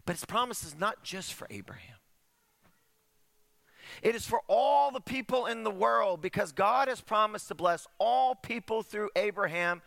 but 0.07 0.17
his 0.17 0.25
promise 0.25 0.65
is 0.65 0.79
not 0.79 1.03
just 1.03 1.35
for 1.35 1.47
Abraham. 1.51 1.97
It 4.03 4.15
is 4.15 4.27
for 4.27 4.41
all 4.49 4.91
the 4.91 5.01
people 5.01 5.47
in 5.47 5.63
the 5.63 5.71
world 5.71 6.21
because 6.21 6.53
God 6.53 6.89
has 6.89 7.01
promised 7.01 7.49
to 7.49 7.55
bless 7.55 7.87
all 7.99 8.35
people 8.35 8.83
through 8.83 9.11
Abraham 9.17 9.83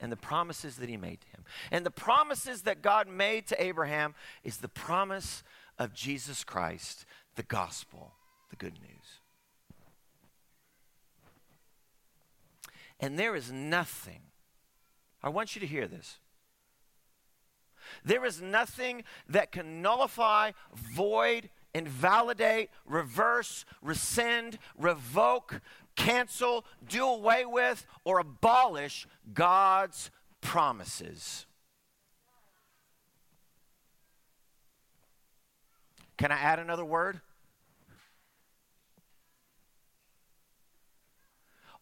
and 0.00 0.12
the 0.12 0.16
promises 0.16 0.76
that 0.76 0.88
he 0.88 0.96
made 0.96 1.20
to 1.20 1.26
him. 1.28 1.44
And 1.70 1.84
the 1.84 1.90
promises 1.90 2.62
that 2.62 2.82
God 2.82 3.08
made 3.08 3.46
to 3.48 3.62
Abraham 3.62 4.14
is 4.44 4.58
the 4.58 4.68
promise 4.68 5.42
of 5.78 5.92
Jesus 5.92 6.44
Christ, 6.44 7.04
the 7.34 7.42
gospel, 7.42 8.12
the 8.50 8.56
good 8.56 8.74
news. 8.74 8.97
And 13.00 13.18
there 13.18 13.36
is 13.36 13.52
nothing, 13.52 14.20
I 15.22 15.28
want 15.28 15.54
you 15.54 15.60
to 15.60 15.66
hear 15.66 15.86
this. 15.86 16.18
There 18.04 18.24
is 18.24 18.42
nothing 18.42 19.04
that 19.28 19.52
can 19.52 19.80
nullify, 19.80 20.52
void, 20.74 21.50
invalidate, 21.74 22.70
reverse, 22.84 23.64
rescind, 23.80 24.58
revoke, 24.76 25.60
cancel, 25.96 26.64
do 26.86 27.04
away 27.04 27.44
with, 27.44 27.86
or 28.04 28.18
abolish 28.18 29.06
God's 29.32 30.10
promises. 30.40 31.46
Can 36.16 36.32
I 36.32 36.36
add 36.36 36.58
another 36.58 36.84
word? 36.84 37.20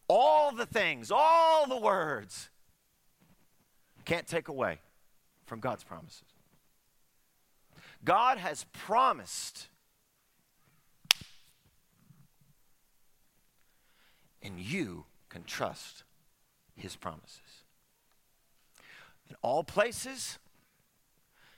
All 0.07 0.51
the 0.51 0.65
things, 0.65 1.11
all 1.11 1.67
the 1.67 1.77
words, 1.77 2.49
can't 4.05 4.25
take 4.25 4.47
away 4.47 4.79
from 5.45 5.59
God's 5.59 5.83
promises. 5.83 6.23
God 8.05 8.37
has 8.37 8.65
promised, 8.71 9.67
and 14.41 14.59
you 14.59 15.05
can 15.27 15.43
trust 15.43 16.03
his 16.75 16.95
promises. 16.95 17.65
In 19.29 19.35
all 19.41 19.63
places, 19.63 20.39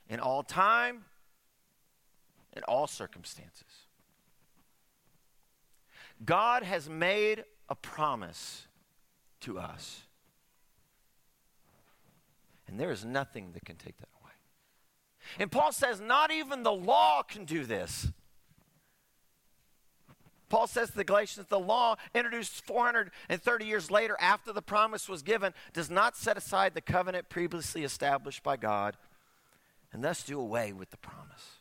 in 0.08 0.18
all 0.18 0.42
time, 0.42 1.04
in 2.56 2.64
all 2.64 2.88
circumstances. 2.88 3.86
God 6.24 6.64
has 6.64 6.88
made 6.88 7.44
a 7.70 7.74
promise 7.74 8.66
to 9.40 9.58
us. 9.58 10.02
And 12.66 12.78
there 12.78 12.90
is 12.90 13.04
nothing 13.04 13.52
that 13.52 13.64
can 13.64 13.76
take 13.76 13.96
that 13.98 14.08
away. 14.20 14.32
And 15.38 15.50
Paul 15.50 15.72
says, 15.72 16.00
not 16.00 16.30
even 16.30 16.62
the 16.62 16.72
law 16.72 17.22
can 17.22 17.44
do 17.44 17.64
this. 17.64 18.08
Paul 20.48 20.66
says 20.66 20.90
to 20.90 20.96
the 20.96 21.04
Galatians, 21.04 21.46
the 21.48 21.60
law 21.60 21.94
introduced 22.12 22.64
430 22.66 23.64
years 23.64 23.90
later 23.90 24.16
after 24.20 24.52
the 24.52 24.60
promise 24.60 25.08
was 25.08 25.22
given 25.22 25.54
does 25.72 25.88
not 25.88 26.16
set 26.16 26.36
aside 26.36 26.74
the 26.74 26.80
covenant 26.80 27.28
previously 27.28 27.84
established 27.84 28.42
by 28.42 28.56
God 28.56 28.96
and 29.92 30.02
thus 30.02 30.24
do 30.24 30.40
away 30.40 30.72
with 30.72 30.90
the 30.90 30.96
promise. 30.96 31.60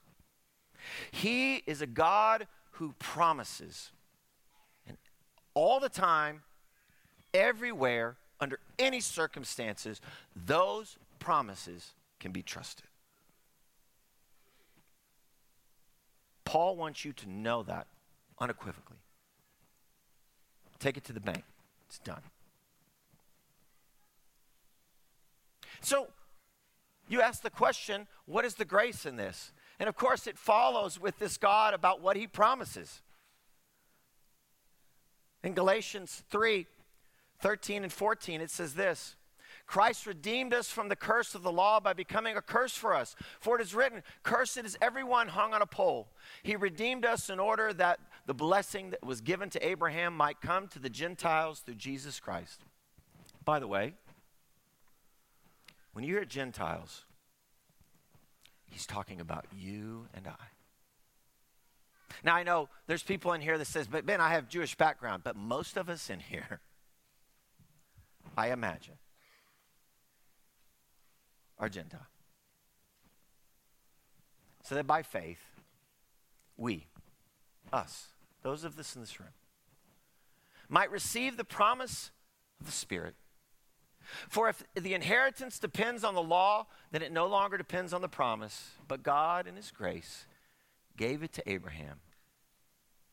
He 1.12 1.58
is 1.68 1.82
a 1.82 1.88
God 1.88 2.48
who 2.74 2.96
promises 2.98 3.92
all 5.60 5.82
the 5.82 5.90
time, 5.90 6.42
everywhere, 7.34 8.16
under 8.40 8.60
any 8.80 9.02
circumstances, 9.02 10.00
those 10.34 10.96
promises 11.20 11.92
can 12.18 12.32
be 12.32 12.42
trusted. 12.42 12.86
Paul 16.46 16.78
wants 16.78 17.04
you 17.04 17.12
to 17.12 17.30
know 17.30 17.62
that 17.64 17.88
unequivocally. 18.40 19.00
Take 20.80 20.96
it 20.96 21.04
to 21.04 21.14
the 21.14 21.20
bank. 21.20 21.44
It's 21.88 22.00
done. 22.00 22.22
So, 25.82 26.08
you 27.10 27.22
ask 27.22 27.42
the 27.42 27.50
question 27.50 28.08
what 28.26 28.46
is 28.46 28.56
the 28.56 28.64
grace 28.64 29.06
in 29.06 29.18
this? 29.18 29.52
And 29.78 29.90
of 29.90 29.98
course, 29.98 30.26
it 30.26 30.38
follows 30.38 31.02
with 31.02 31.20
this 31.20 31.36
God 31.36 31.74
about 31.74 32.00
what 32.02 32.16
he 32.16 32.28
promises. 32.28 33.02
In 35.44 35.54
Galatians 35.54 36.24
3 36.30 36.68
13 37.42 37.84
and 37.84 37.94
14, 37.94 38.42
it 38.42 38.52
says 38.52 38.74
this 38.74 39.16
Christ 39.66 40.08
redeemed 40.08 40.54
us 40.54 40.70
from 40.70 40.90
the 40.90 40.96
curse 40.96 41.36
of 41.36 41.44
the 41.44 41.52
law 41.52 41.80
by 41.80 41.94
becoming 41.94 42.36
a 42.36 42.42
curse 42.42 42.74
for 42.74 42.94
us. 42.94 43.16
For 43.40 43.56
it 43.56 43.62
is 43.62 43.76
written, 43.76 44.02
Cursed 44.24 44.58
is 44.58 44.76
everyone 44.82 45.28
hung 45.28 45.54
on 45.54 45.62
a 45.62 45.68
pole. 45.68 46.08
He 46.42 46.56
redeemed 46.56 47.06
us 47.06 47.30
in 47.30 47.40
order 47.40 47.72
that 47.74 48.00
the 48.26 48.34
blessing 48.34 48.90
that 48.90 49.06
was 49.06 49.22
given 49.22 49.50
to 49.52 49.66
Abraham 49.66 50.18
might 50.18 50.42
come 50.42 50.68
to 50.70 50.80
the 50.80 50.90
Gentiles 50.90 51.60
through 51.60 51.76
Jesus 51.76 52.20
Christ. 52.20 52.62
By 53.46 53.60
the 53.60 53.68
way, 53.68 53.94
when 55.94 56.04
you 56.04 56.16
hear 56.16 56.26
Gentiles, 56.26 57.06
he's 58.66 58.86
talking 58.86 59.22
about 59.22 59.46
you 59.56 60.08
and 60.14 60.28
I. 60.28 60.59
Now 62.24 62.36
I 62.36 62.44
know 62.44 62.70
there's 62.88 63.04
people 63.04 63.34
in 63.34 63.42
here 63.42 63.58
that 63.58 63.66
says, 63.66 63.88
"But 63.88 64.06
Ben, 64.06 64.22
I 64.22 64.30
have 64.30 64.50
Jewish 64.50 64.76
background." 64.76 65.24
But 65.24 65.36
most 65.36 65.78
of 65.78 65.90
us 65.90 66.10
in 66.10 66.20
here, 66.20 66.62
I 68.38 68.52
imagine, 68.52 68.98
are 71.58 71.70
Gentile. 71.70 72.08
So 74.64 74.76
that 74.76 74.86
by 74.86 75.02
faith, 75.02 75.40
we, 76.58 76.88
us, 77.72 78.10
those 78.44 78.64
of 78.64 78.78
us 78.78 78.96
in 78.96 79.02
this 79.02 79.20
room, 79.20 79.34
might 80.68 80.92
receive 80.92 81.38
the 81.38 81.44
promise 81.44 82.12
of 82.60 82.68
the 82.68 82.72
Spirit. 82.72 83.16
For 84.28 84.50
if 84.50 84.64
the 84.76 84.94
inheritance 84.94 85.60
depends 85.60 86.04
on 86.04 86.16
the 86.16 86.22
law, 86.22 86.68
then 86.92 87.02
it 87.02 87.12
no 87.12 87.28
longer 87.28 87.58
depends 87.58 87.94
on 87.94 88.02
the 88.02 88.10
promise, 88.10 88.72
but 88.88 89.04
God 89.04 89.48
in 89.48 89.56
His 89.56 89.72
grace 89.72 90.26
gave 91.00 91.24
it 91.24 91.32
to 91.32 91.50
Abraham 91.50 92.02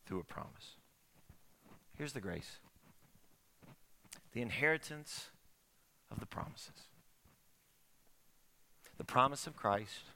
through 0.04 0.18
a 0.18 0.24
promise. 0.24 0.74
Here's 1.96 2.12
the 2.12 2.20
grace 2.20 2.58
the 4.32 4.42
inheritance 4.42 5.30
of 6.10 6.18
the 6.20 6.26
promises. 6.26 6.88
The 8.98 9.04
promise 9.04 9.46
of 9.46 9.56
Christ, 9.56 10.10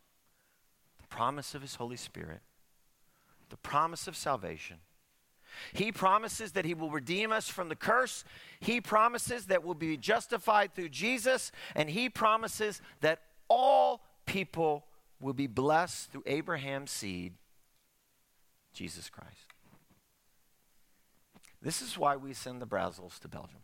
the 1.00 1.06
promise 1.06 1.54
of 1.54 1.62
His 1.62 1.76
Holy 1.76 1.96
Spirit, 1.96 2.40
the 3.50 3.56
promise 3.56 4.08
of 4.08 4.16
salvation. 4.16 4.78
He 5.72 5.92
promises 5.92 6.52
that 6.52 6.64
He 6.64 6.74
will 6.74 6.90
redeem 6.90 7.30
us 7.30 7.48
from 7.48 7.68
the 7.68 7.76
curse. 7.76 8.24
He 8.58 8.80
promises 8.80 9.46
that 9.46 9.64
we'll 9.64 9.74
be 9.74 9.96
justified 9.96 10.74
through 10.74 10.88
Jesus. 10.88 11.52
And 11.76 11.88
He 11.88 12.08
promises 12.08 12.82
that 13.00 13.20
all 13.48 14.02
people 14.26 14.86
will 15.20 15.34
be 15.34 15.46
blessed 15.46 16.10
through 16.10 16.24
Abraham's 16.26 16.90
seed, 16.90 17.34
Jesus 18.72 19.10
Christ. 19.10 19.54
This 21.62 21.82
is 21.82 21.98
why 21.98 22.16
we 22.16 22.32
send 22.32 22.62
the 22.62 22.66
Brazzles 22.66 23.18
to 23.20 23.28
Belgium. 23.28 23.60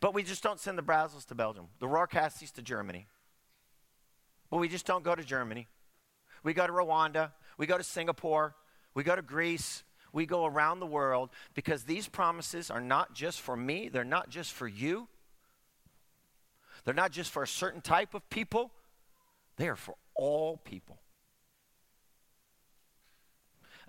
But 0.00 0.14
we 0.14 0.22
just 0.22 0.42
don't 0.42 0.60
send 0.60 0.78
the 0.78 0.82
Brazzles 0.82 1.26
to 1.26 1.34
Belgium, 1.34 1.66
the 1.80 1.86
Rohrkasties 1.86 2.52
to 2.52 2.62
Germany. 2.62 3.06
But 4.50 4.58
we 4.58 4.68
just 4.68 4.86
don't 4.86 5.04
go 5.04 5.14
to 5.14 5.24
Germany. 5.24 5.68
We 6.42 6.54
go 6.54 6.66
to 6.66 6.72
Rwanda. 6.72 7.32
We 7.58 7.66
go 7.66 7.76
to 7.76 7.84
Singapore. 7.84 8.54
We 8.94 9.02
go 9.02 9.14
to 9.14 9.22
Greece. 9.22 9.82
We 10.12 10.26
go 10.26 10.44
around 10.44 10.80
the 10.80 10.86
world 10.86 11.30
because 11.54 11.84
these 11.84 12.08
promises 12.08 12.70
are 12.70 12.80
not 12.80 13.14
just 13.14 13.40
for 13.40 13.56
me, 13.56 13.88
they're 13.88 14.04
not 14.04 14.28
just 14.28 14.52
for 14.52 14.66
you, 14.66 15.06
they're 16.84 16.94
not 16.94 17.12
just 17.12 17.30
for 17.30 17.42
a 17.42 17.48
certain 17.48 17.80
type 17.80 18.14
of 18.14 18.28
people, 18.28 18.72
they 19.56 19.68
are 19.68 19.76
for 19.76 19.94
all 20.14 20.56
people. 20.56 20.98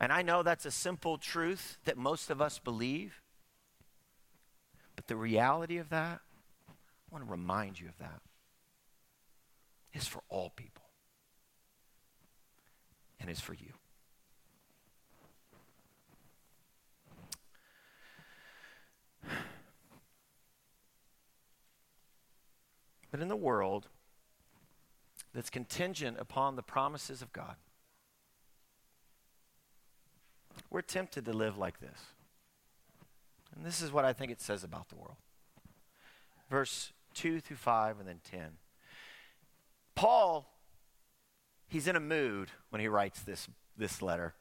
And 0.01 0.11
I 0.11 0.23
know 0.23 0.41
that's 0.41 0.65
a 0.65 0.71
simple 0.71 1.19
truth 1.19 1.77
that 1.85 1.95
most 1.95 2.31
of 2.31 2.41
us 2.41 2.57
believe. 2.57 3.21
But 4.95 5.05
the 5.05 5.15
reality 5.15 5.77
of 5.77 5.89
that, 5.89 6.21
I 6.67 6.73
want 7.11 7.23
to 7.23 7.29
remind 7.29 7.79
you 7.79 7.87
of 7.87 7.99
that, 7.99 8.21
is 9.93 10.07
for 10.07 10.23
all 10.27 10.49
people. 10.55 10.85
And 13.19 13.29
is 13.29 13.39
for 13.39 13.53
you. 13.53 13.73
But 23.11 23.19
in 23.19 23.27
the 23.27 23.35
world 23.35 23.87
that's 25.35 25.51
contingent 25.51 26.17
upon 26.19 26.55
the 26.55 26.63
promises 26.63 27.21
of 27.21 27.31
God, 27.31 27.57
we're 30.69 30.81
tempted 30.81 31.25
to 31.25 31.33
live 31.33 31.57
like 31.57 31.79
this. 31.79 31.99
And 33.55 33.65
this 33.65 33.81
is 33.81 33.91
what 33.91 34.05
I 34.05 34.13
think 34.13 34.31
it 34.31 34.41
says 34.41 34.63
about 34.63 34.89
the 34.89 34.95
world. 34.95 35.17
Verse 36.49 36.93
2 37.13 37.39
through 37.39 37.57
5 37.57 37.99
and 37.99 38.07
then 38.07 38.19
10. 38.29 38.41
Paul, 39.95 40.49
he's 41.67 41.87
in 41.87 41.95
a 41.95 41.99
mood 41.99 42.49
when 42.69 42.81
he 42.81 42.87
writes 42.87 43.21
this, 43.21 43.47
this 43.77 44.01
letter. 44.01 44.33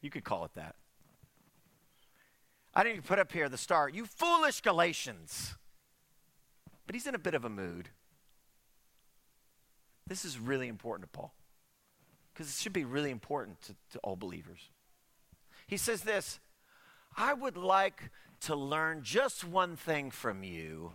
You 0.00 0.10
could 0.10 0.24
call 0.24 0.44
it 0.44 0.54
that. 0.54 0.74
I 2.74 2.82
didn't 2.82 2.96
even 2.96 3.06
put 3.06 3.18
up 3.18 3.32
here 3.32 3.48
the 3.48 3.58
start, 3.58 3.94
you 3.94 4.06
foolish 4.06 4.60
Galatians. 4.60 5.54
But 6.86 6.94
he's 6.94 7.06
in 7.06 7.14
a 7.14 7.18
bit 7.18 7.34
of 7.34 7.44
a 7.44 7.50
mood. 7.50 7.90
This 10.06 10.24
is 10.24 10.38
really 10.38 10.68
important 10.68 11.10
to 11.10 11.18
Paul 11.18 11.32
because 12.32 12.48
it 12.48 12.60
should 12.60 12.72
be 12.72 12.84
really 12.84 13.10
important 13.10 13.60
to, 13.62 13.74
to 13.92 13.98
all 14.00 14.16
believers. 14.16 14.70
He 15.72 15.78
says 15.78 16.02
this 16.02 16.38
I 17.16 17.32
would 17.32 17.56
like 17.56 18.10
to 18.40 18.54
learn 18.54 19.02
just 19.02 19.42
one 19.42 19.74
thing 19.74 20.10
from 20.10 20.44
you. 20.44 20.92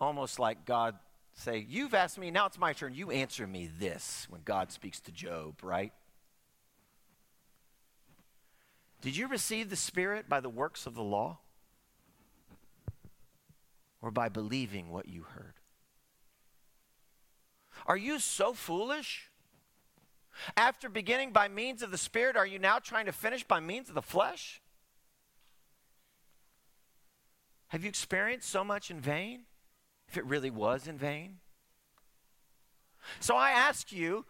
Almost 0.00 0.38
like 0.38 0.64
God 0.64 0.94
say, 1.34 1.66
You've 1.68 1.92
asked 1.92 2.16
me, 2.16 2.30
now 2.30 2.46
it's 2.46 2.58
my 2.58 2.72
turn. 2.72 2.94
You 2.94 3.10
answer 3.10 3.46
me 3.46 3.68
this 3.78 4.26
when 4.30 4.40
God 4.42 4.72
speaks 4.72 5.00
to 5.00 5.12
Job, 5.12 5.56
right? 5.62 5.92
Did 9.02 9.14
you 9.14 9.28
receive 9.28 9.68
the 9.68 9.76
Spirit 9.76 10.30
by 10.30 10.40
the 10.40 10.48
works 10.48 10.86
of 10.86 10.94
the 10.94 11.02
law? 11.02 11.40
Or 14.00 14.10
by 14.10 14.30
believing 14.30 14.88
what 14.88 15.08
you 15.08 15.24
heard? 15.24 15.56
Are 17.84 17.98
you 17.98 18.18
so 18.18 18.54
foolish? 18.54 19.28
After 20.56 20.88
beginning 20.88 21.32
by 21.32 21.48
means 21.48 21.82
of 21.82 21.90
the 21.90 21.98
Spirit, 21.98 22.36
are 22.36 22.46
you 22.46 22.58
now 22.58 22.78
trying 22.78 23.06
to 23.06 23.12
finish 23.12 23.44
by 23.44 23.60
means 23.60 23.88
of 23.88 23.94
the 23.94 24.02
flesh? 24.02 24.60
Have 27.68 27.82
you 27.82 27.88
experienced 27.88 28.48
so 28.48 28.64
much 28.64 28.90
in 28.90 29.00
vain? 29.00 29.44
If 30.08 30.18
it 30.18 30.26
really 30.26 30.50
was 30.50 30.86
in 30.86 30.98
vain? 30.98 31.38
So 33.20 33.34
I 33.34 33.50
ask 33.50 33.90
you 33.92 34.26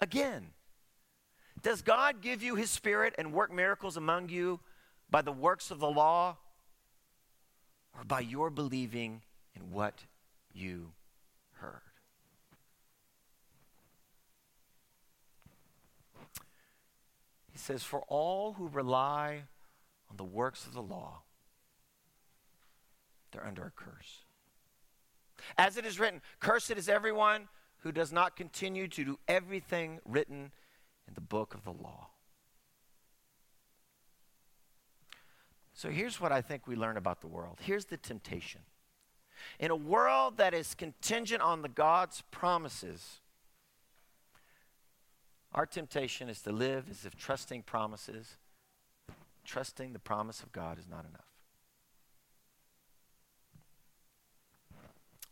again 0.00 0.52
Does 1.60 1.82
God 1.82 2.22
give 2.22 2.42
you 2.42 2.54
His 2.54 2.70
Spirit 2.70 3.14
and 3.18 3.32
work 3.32 3.52
miracles 3.52 3.96
among 3.96 4.28
you 4.28 4.60
by 5.10 5.22
the 5.22 5.32
works 5.32 5.70
of 5.70 5.80
the 5.80 5.90
law 5.90 6.36
or 7.98 8.04
by 8.04 8.20
your 8.20 8.48
believing 8.48 9.22
in 9.54 9.72
what 9.72 10.04
you 10.52 10.92
heard? 11.54 11.89
Says, 17.60 17.82
For 17.82 18.00
all 18.08 18.54
who 18.54 18.68
rely 18.68 19.42
on 20.10 20.16
the 20.16 20.24
works 20.24 20.66
of 20.66 20.72
the 20.72 20.82
law, 20.82 21.22
they're 23.30 23.46
under 23.46 23.64
a 23.64 23.70
curse. 23.70 24.24
As 25.56 25.76
it 25.76 25.86
is 25.86 25.98
written, 25.98 26.20
Cursed 26.40 26.72
is 26.72 26.88
everyone 26.88 27.48
who 27.78 27.92
does 27.92 28.12
not 28.12 28.36
continue 28.36 28.88
to 28.88 29.04
do 29.04 29.18
everything 29.26 30.00
written 30.04 30.52
in 31.08 31.14
the 31.14 31.20
book 31.20 31.54
of 31.54 31.64
the 31.64 31.72
law. 31.72 32.08
So 35.72 35.88
here's 35.88 36.20
what 36.20 36.30
I 36.30 36.42
think 36.42 36.66
we 36.66 36.76
learn 36.76 36.98
about 36.98 37.22
the 37.22 37.26
world. 37.26 37.58
Here's 37.62 37.86
the 37.86 37.96
temptation. 37.96 38.60
In 39.58 39.70
a 39.70 39.76
world 39.76 40.36
that 40.36 40.52
is 40.52 40.74
contingent 40.74 41.40
on 41.40 41.62
the 41.62 41.70
God's 41.70 42.22
promises, 42.30 43.19
our 45.52 45.66
temptation 45.66 46.28
is 46.28 46.40
to 46.42 46.52
live 46.52 46.86
as 46.90 47.04
if 47.04 47.16
trusting 47.16 47.62
promises, 47.62 48.36
trusting 49.44 49.92
the 49.92 49.98
promise 49.98 50.42
of 50.42 50.52
God 50.52 50.78
is 50.78 50.88
not 50.88 51.04
enough. 51.04 51.24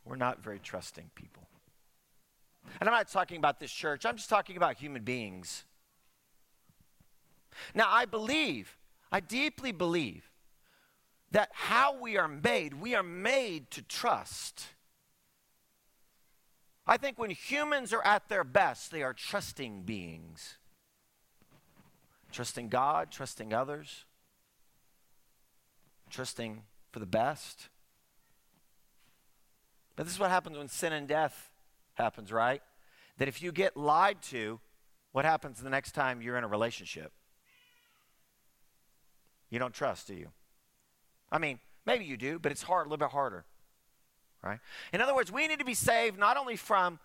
We're 0.04 0.16
not 0.16 0.42
very 0.42 0.58
trusting 0.58 1.10
people. 1.14 1.42
And 2.80 2.88
I'm 2.88 2.94
not 2.94 3.08
talking 3.08 3.36
about 3.36 3.60
this 3.60 3.70
church, 3.70 4.04
I'm 4.04 4.16
just 4.16 4.30
talking 4.30 4.56
about 4.56 4.76
human 4.76 5.02
beings. 5.02 5.64
Now, 7.74 7.86
I 7.88 8.04
believe, 8.04 8.76
I 9.10 9.20
deeply 9.20 9.72
believe, 9.72 10.30
that 11.30 11.50
how 11.52 11.98
we 11.98 12.16
are 12.16 12.28
made, 12.28 12.74
we 12.74 12.94
are 12.94 13.02
made 13.02 13.70
to 13.72 13.82
trust. 13.82 14.66
I 16.88 16.96
think 16.96 17.18
when 17.18 17.28
humans 17.28 17.92
are 17.92 18.02
at 18.02 18.30
their 18.30 18.44
best, 18.44 18.90
they 18.90 19.02
are 19.02 19.12
trusting 19.12 19.82
beings. 19.82 20.56
Trusting 22.32 22.70
God, 22.70 23.10
trusting 23.10 23.52
others, 23.52 24.04
trusting 26.10 26.62
for 26.90 26.98
the 26.98 27.06
best. 27.06 27.68
But 29.96 30.04
this 30.04 30.14
is 30.14 30.20
what 30.20 30.30
happens 30.30 30.56
when 30.56 30.68
sin 30.68 30.92
and 30.92 31.06
death 31.06 31.50
happens, 31.94 32.32
right? 32.32 32.62
That 33.18 33.28
if 33.28 33.42
you 33.42 33.52
get 33.52 33.76
lied 33.76 34.22
to, 34.24 34.60
what 35.12 35.24
happens 35.24 35.60
the 35.60 35.70
next 35.70 35.92
time 35.92 36.22
you're 36.22 36.36
in 36.36 36.44
a 36.44 36.48
relationship? 36.48 37.12
You 39.50 39.58
don't 39.58 39.74
trust, 39.74 40.06
do 40.06 40.14
you? 40.14 40.28
I 41.32 41.38
mean, 41.38 41.58
maybe 41.86 42.04
you 42.04 42.16
do, 42.16 42.38
but 42.38 42.52
it's 42.52 42.62
hard, 42.62 42.86
a 42.86 42.90
little 42.90 43.06
bit 43.06 43.12
harder 43.12 43.44
right? 44.42 44.60
In 44.92 45.00
other 45.00 45.14
words, 45.14 45.32
we 45.32 45.46
need 45.46 45.58
to 45.58 45.64
be 45.64 45.74
saved 45.74 46.18
not 46.18 46.36
only 46.36 46.56
from 46.56 46.98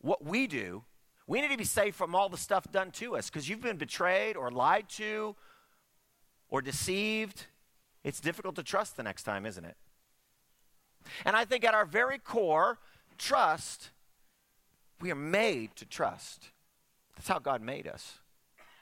what 0.00 0.24
we 0.24 0.46
do, 0.46 0.84
we 1.26 1.40
need 1.40 1.50
to 1.50 1.56
be 1.56 1.64
saved 1.64 1.96
from 1.96 2.14
all 2.14 2.28
the 2.28 2.36
stuff 2.36 2.70
done 2.70 2.90
to 2.92 3.16
us 3.16 3.30
because 3.30 3.48
you've 3.48 3.60
been 3.60 3.76
betrayed 3.76 4.36
or 4.36 4.50
lied 4.50 4.88
to 4.90 5.36
or 6.48 6.60
deceived. 6.60 7.46
It's 8.04 8.20
difficult 8.20 8.56
to 8.56 8.62
trust 8.62 8.96
the 8.96 9.02
next 9.02 9.22
time, 9.22 9.46
isn't 9.46 9.64
it? 9.64 9.76
And 11.24 11.36
I 11.36 11.44
think 11.44 11.64
at 11.64 11.74
our 11.74 11.84
very 11.84 12.18
core, 12.18 12.78
trust, 13.18 13.90
we 15.00 15.10
are 15.10 15.16
made 15.16 15.74
to 15.76 15.84
trust. 15.84 16.50
That's 17.16 17.28
how 17.28 17.38
God 17.38 17.62
made 17.62 17.86
us. 17.86 18.18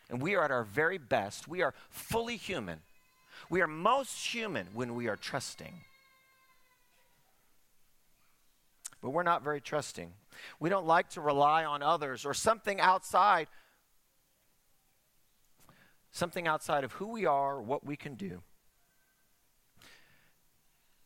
And 0.09 0.21
we 0.21 0.35
are 0.35 0.45
at 0.45 0.51
our 0.51 0.65
very 0.65 0.99
best. 0.99 1.47
We 1.47 1.63
are 1.63 1.75
fully 1.89 2.37
human. 2.37 2.81
We 3.49 3.61
are 3.61 3.67
most 3.67 4.35
human 4.35 4.69
when 4.75 4.95
we 4.95 5.09
are 5.09 5.17
trusting. 5.17 5.83
But 9.01 9.11
we're 9.11 9.23
not 9.23 9.43
very 9.43 9.61
trusting. 9.61 10.13
We 10.59 10.71
don't 10.71 10.87
like 10.87 11.11
to 11.11 11.21
rely 11.21 11.65
on 11.65 11.83
others 11.83 12.25
or 12.25 12.35
something 12.35 12.81
outside 12.81 13.49
something 16.13 16.49
outside 16.49 16.83
of 16.83 16.93
who 16.93 17.07
we 17.07 17.25
are 17.25 17.63
what 17.63 17.87
we 17.87 17.97
can 17.97 18.15
do. 18.15 18.43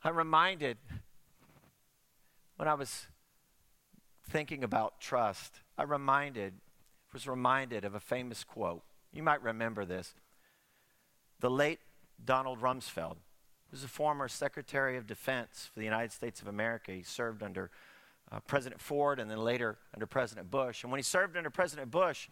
I'm 0.02 0.16
reminded 0.16 0.78
when 2.56 2.68
I 2.68 2.74
was 2.74 3.06
thinking 4.28 4.64
about 4.64 5.00
trust, 5.00 5.60
I 5.76 5.82
reminded 5.82 6.54
was 7.12 7.28
reminded 7.28 7.84
of 7.84 7.94
a 7.94 8.00
famous 8.00 8.42
quote. 8.42 8.82
You 9.12 9.22
might 9.22 9.40
remember 9.40 9.84
this. 9.84 10.14
The 11.38 11.48
late 11.48 11.78
Donald 12.22 12.60
Rumsfeld, 12.60 13.16
who's 13.74 13.82
a 13.82 13.88
former 13.88 14.28
Secretary 14.28 14.96
of 14.96 15.04
Defense 15.04 15.68
for 15.74 15.80
the 15.80 15.84
United 15.84 16.12
States 16.12 16.40
of 16.40 16.46
America. 16.46 16.92
He 16.92 17.02
served 17.02 17.42
under 17.42 17.72
uh, 18.30 18.38
President 18.46 18.80
Ford 18.80 19.18
and 19.18 19.28
then 19.28 19.38
later 19.38 19.78
under 19.92 20.06
President 20.06 20.48
Bush. 20.48 20.84
And 20.84 20.92
when 20.92 21.00
he 21.00 21.02
served 21.02 21.36
under 21.36 21.50
President 21.50 21.90
Bush, 21.90 22.28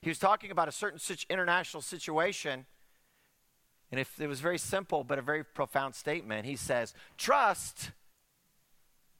he 0.00 0.08
was 0.08 0.18
talking 0.18 0.50
about 0.50 0.66
a 0.66 0.72
certain 0.72 0.98
situ- 0.98 1.26
international 1.28 1.82
situation. 1.82 2.64
And 3.92 4.00
if 4.00 4.18
it 4.18 4.28
was 4.28 4.40
very 4.40 4.56
simple 4.56 5.04
but 5.04 5.18
a 5.18 5.22
very 5.22 5.44
profound 5.44 5.94
statement, 5.94 6.46
he 6.46 6.56
says, 6.56 6.94
trust, 7.18 7.90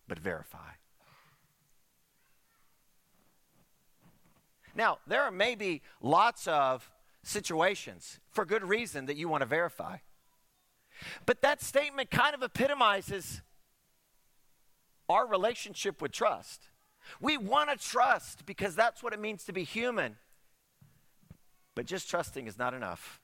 but 0.06 0.18
verify. 0.18 0.70
Now, 4.74 5.00
there 5.06 5.20
are 5.20 5.30
maybe 5.30 5.82
lots 6.00 6.48
of 6.48 6.90
situations 7.22 8.20
for 8.30 8.46
good 8.46 8.64
reason 8.64 9.04
that 9.04 9.18
you 9.18 9.28
want 9.28 9.42
to 9.42 9.46
verify. 9.46 9.98
But 11.26 11.42
that 11.42 11.62
statement 11.62 12.10
kind 12.10 12.34
of 12.34 12.42
epitomizes 12.42 13.42
our 15.08 15.26
relationship 15.26 16.02
with 16.02 16.12
trust. 16.12 16.68
We 17.20 17.36
want 17.36 17.70
to 17.70 17.76
trust 17.76 18.44
because 18.44 18.74
that's 18.74 19.02
what 19.02 19.12
it 19.12 19.20
means 19.20 19.44
to 19.44 19.52
be 19.52 19.64
human. 19.64 20.16
But 21.74 21.86
just 21.86 22.10
trusting 22.10 22.46
is 22.46 22.58
not 22.58 22.74
enough. 22.74 23.20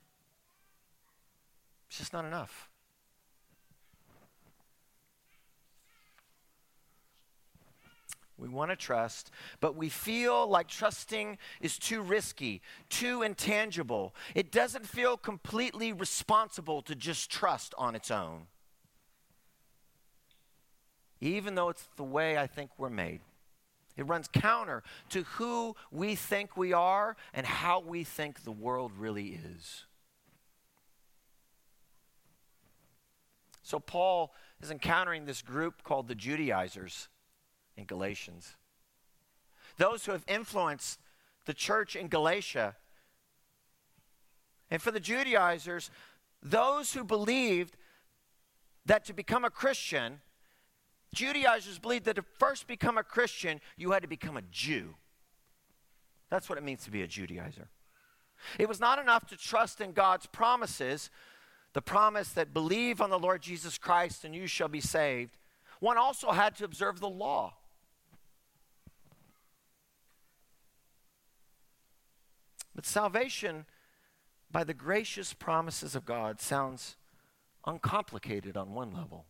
It's 1.88 1.98
just 1.98 2.12
not 2.12 2.24
enough. 2.24 2.70
We 8.36 8.48
want 8.48 8.70
to 8.70 8.76
trust, 8.76 9.30
but 9.60 9.76
we 9.76 9.88
feel 9.88 10.46
like 10.48 10.66
trusting 10.66 11.38
is 11.60 11.78
too 11.78 12.00
risky, 12.02 12.62
too 12.88 13.22
intangible. 13.22 14.14
It 14.34 14.50
doesn't 14.50 14.86
feel 14.86 15.16
completely 15.16 15.92
responsible 15.92 16.82
to 16.82 16.96
just 16.96 17.30
trust 17.30 17.74
on 17.78 17.94
its 17.94 18.10
own. 18.10 18.46
Even 21.20 21.54
though 21.54 21.68
it's 21.68 21.88
the 21.96 22.04
way 22.04 22.36
I 22.36 22.46
think 22.48 22.70
we're 22.76 22.90
made. 22.90 23.20
It 23.96 24.08
runs 24.08 24.26
counter 24.26 24.82
to 25.10 25.22
who 25.22 25.76
we 25.92 26.16
think 26.16 26.56
we 26.56 26.72
are 26.72 27.16
and 27.32 27.46
how 27.46 27.78
we 27.78 28.02
think 28.02 28.42
the 28.42 28.50
world 28.50 28.90
really 28.98 29.38
is. 29.56 29.84
So, 33.62 33.78
Paul 33.78 34.34
is 34.60 34.72
encountering 34.72 35.24
this 35.24 35.40
group 35.40 35.84
called 35.84 36.08
the 36.08 36.14
Judaizers 36.16 37.08
in 37.76 37.84
Galatians. 37.84 38.56
Those 39.76 40.06
who 40.06 40.12
have 40.12 40.24
influenced 40.28 41.00
the 41.46 41.54
church 41.54 41.96
in 41.96 42.08
Galatia. 42.08 42.76
And 44.70 44.80
for 44.80 44.90
the 44.90 45.00
Judaizers, 45.00 45.90
those 46.42 46.92
who 46.92 47.04
believed 47.04 47.76
that 48.86 49.04
to 49.06 49.12
become 49.12 49.44
a 49.44 49.50
Christian, 49.50 50.20
Judaizers 51.14 51.78
believed 51.78 52.04
that 52.04 52.16
to 52.16 52.22
first 52.38 52.66
become 52.66 52.98
a 52.98 53.02
Christian, 53.02 53.60
you 53.76 53.92
had 53.92 54.02
to 54.02 54.08
become 54.08 54.36
a 54.36 54.42
Jew. 54.42 54.94
That's 56.30 56.48
what 56.48 56.58
it 56.58 56.64
means 56.64 56.84
to 56.84 56.90
be 56.90 57.02
a 57.02 57.08
Judaizer. 57.08 57.68
It 58.58 58.68
was 58.68 58.80
not 58.80 58.98
enough 58.98 59.26
to 59.28 59.36
trust 59.36 59.80
in 59.80 59.92
God's 59.92 60.26
promises, 60.26 61.10
the 61.72 61.82
promise 61.82 62.30
that 62.30 62.52
believe 62.52 63.00
on 63.00 63.10
the 63.10 63.18
Lord 63.18 63.42
Jesus 63.42 63.78
Christ 63.78 64.24
and 64.24 64.34
you 64.34 64.46
shall 64.46 64.68
be 64.68 64.80
saved. 64.80 65.38
One 65.80 65.96
also 65.96 66.32
had 66.32 66.56
to 66.56 66.64
observe 66.64 67.00
the 67.00 67.08
law. 67.08 67.54
But 72.74 72.86
salvation, 72.86 73.66
by 74.50 74.64
the 74.64 74.74
gracious 74.74 75.32
promises 75.32 75.94
of 75.94 76.04
God, 76.04 76.40
sounds 76.40 76.96
uncomplicated 77.66 78.56
on 78.56 78.74
one 78.74 78.92
level. 78.92 79.24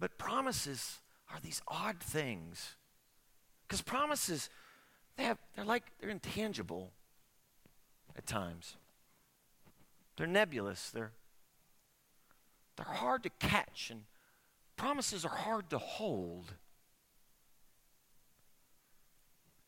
But 0.00 0.18
promises 0.18 1.00
are 1.32 1.38
these 1.40 1.62
odd 1.68 2.00
things. 2.00 2.76
Because 3.66 3.82
promises, 3.82 4.50
they 5.16 5.24
have, 5.24 5.38
they're 5.54 5.64
like, 5.64 5.84
they're 6.00 6.10
intangible 6.10 6.92
at 8.16 8.26
times. 8.26 8.76
They're 10.16 10.26
nebulous. 10.26 10.90
They're, 10.90 11.12
they're 12.76 12.86
hard 12.86 13.22
to 13.24 13.30
catch, 13.38 13.90
and 13.90 14.02
promises 14.76 15.24
are 15.24 15.34
hard 15.34 15.70
to 15.70 15.78
hold. 15.78 16.54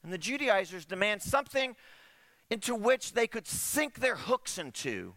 And 0.07 0.13
the 0.13 0.19
Judaizers 0.19 0.85
demand 0.85 1.21
something 1.21 1.75
into 2.49 2.77
which 2.77 3.15
they 3.15 3.27
could 3.27 3.45
sink 3.45 3.99
their 3.99 4.15
hooks 4.15 4.57
into. 4.57 5.15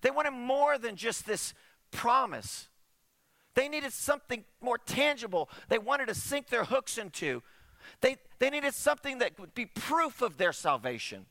They 0.00 0.10
wanted 0.10 0.32
more 0.32 0.76
than 0.76 0.96
just 0.96 1.24
this 1.24 1.54
promise. 1.92 2.66
They 3.54 3.68
needed 3.68 3.92
something 3.92 4.44
more 4.60 4.76
tangible. 4.76 5.48
They 5.68 5.78
wanted 5.78 6.08
to 6.08 6.16
sink 6.16 6.48
their 6.48 6.64
hooks 6.64 6.98
into. 6.98 7.44
They, 8.00 8.16
they 8.40 8.50
needed 8.50 8.74
something 8.74 9.18
that 9.18 9.38
would 9.38 9.54
be 9.54 9.66
proof 9.66 10.20
of 10.20 10.36
their 10.36 10.52
salvation. 10.52 11.26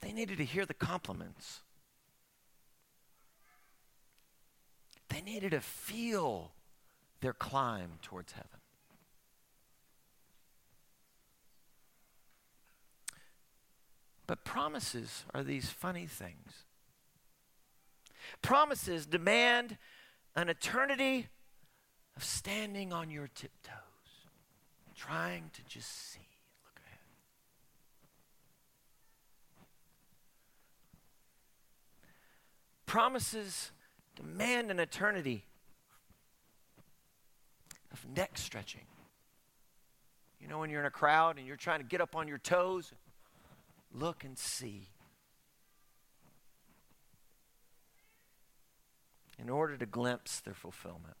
They 0.00 0.12
needed 0.12 0.38
to 0.38 0.44
hear 0.46 0.64
the 0.64 0.72
compliments. 0.72 1.60
They 5.10 5.20
needed 5.20 5.50
to 5.50 5.60
feel 5.60 6.52
their 7.20 7.34
climb 7.34 7.98
towards 8.00 8.32
heaven. 8.32 8.60
But 14.26 14.44
promises 14.44 15.24
are 15.32 15.44
these 15.44 15.68
funny 15.68 16.06
things. 16.06 16.64
Promises 18.42 19.06
demand 19.06 19.78
an 20.34 20.48
eternity 20.48 21.28
of 22.16 22.24
standing 22.24 22.92
on 22.92 23.10
your 23.10 23.28
tiptoes, 23.28 23.72
trying 24.96 25.50
to 25.52 25.62
just 25.68 26.12
see 26.12 26.26
look 26.64 26.80
ahead. 26.84 26.98
Promises 32.86 33.70
demand 34.16 34.70
an 34.70 34.80
eternity 34.80 35.44
of 37.92 38.04
neck 38.08 38.38
stretching. 38.38 38.86
You 40.40 40.48
know, 40.48 40.58
when 40.58 40.70
you're 40.70 40.80
in 40.80 40.86
a 40.86 40.90
crowd 40.90 41.38
and 41.38 41.46
you're 41.46 41.56
trying 41.56 41.80
to 41.80 41.86
get 41.86 42.00
up 42.00 42.16
on 42.16 42.26
your 42.26 42.38
toes, 42.38 42.92
Look 43.98 44.24
and 44.24 44.36
see. 44.36 44.90
In 49.38 49.48
order 49.48 49.76
to 49.76 49.86
glimpse 49.86 50.40
their 50.40 50.54
fulfillment. 50.54 51.16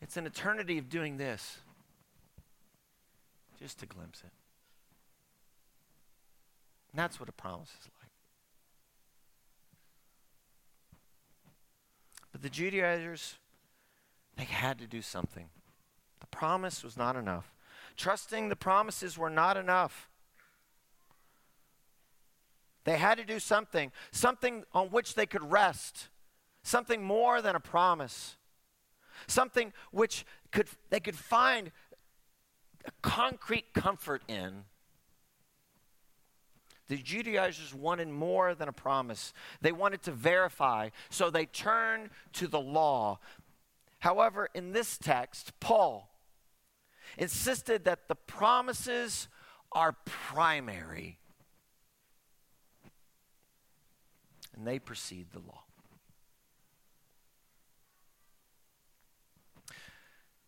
It's 0.00 0.16
an 0.16 0.26
eternity 0.26 0.78
of 0.78 0.88
doing 0.88 1.16
this, 1.16 1.58
just 3.58 3.78
to 3.78 3.86
glimpse 3.86 4.20
it. 4.20 4.32
And 6.90 6.98
that's 6.98 7.20
what 7.20 7.28
a 7.28 7.32
promise 7.32 7.68
is 7.68 7.88
like. 8.00 8.10
But 12.32 12.42
the 12.42 12.50
Judaizers, 12.50 13.36
they 14.36 14.44
had 14.44 14.78
to 14.78 14.86
do 14.86 15.02
something. 15.02 15.48
The 16.20 16.26
promise 16.26 16.82
was 16.82 16.96
not 16.96 17.16
enough. 17.16 17.54
Trusting 17.96 18.48
the 18.48 18.56
promises 18.56 19.16
were 19.16 19.30
not 19.30 19.56
enough. 19.56 20.08
They 22.84 22.96
had 22.96 23.18
to 23.18 23.24
do 23.24 23.38
something, 23.38 23.92
something 24.10 24.64
on 24.72 24.88
which 24.88 25.14
they 25.14 25.26
could 25.26 25.50
rest, 25.50 26.08
something 26.62 27.02
more 27.02 27.40
than 27.40 27.54
a 27.54 27.60
promise, 27.60 28.36
something 29.26 29.72
which 29.92 30.24
could, 30.50 30.68
they 30.90 31.00
could 31.00 31.16
find 31.16 31.70
concrete 33.00 33.72
comfort 33.72 34.22
in. 34.26 34.64
The 36.88 36.96
Judaizers 36.96 37.72
wanted 37.72 38.08
more 38.08 38.54
than 38.54 38.68
a 38.68 38.72
promise. 38.72 39.32
They 39.60 39.72
wanted 39.72 40.02
to 40.02 40.12
verify, 40.12 40.90
so 41.08 41.30
they 41.30 41.46
turned 41.46 42.10
to 42.34 42.48
the 42.48 42.60
law. 42.60 43.20
However, 44.00 44.48
in 44.52 44.72
this 44.72 44.98
text, 44.98 45.58
Paul 45.60 46.10
insisted 47.16 47.84
that 47.84 48.08
the 48.08 48.14
promises 48.14 49.28
are 49.70 49.94
primary 50.04 51.18
and 54.62 54.68
they 54.68 54.78
precede 54.78 55.26
the 55.32 55.40
law. 55.40 55.64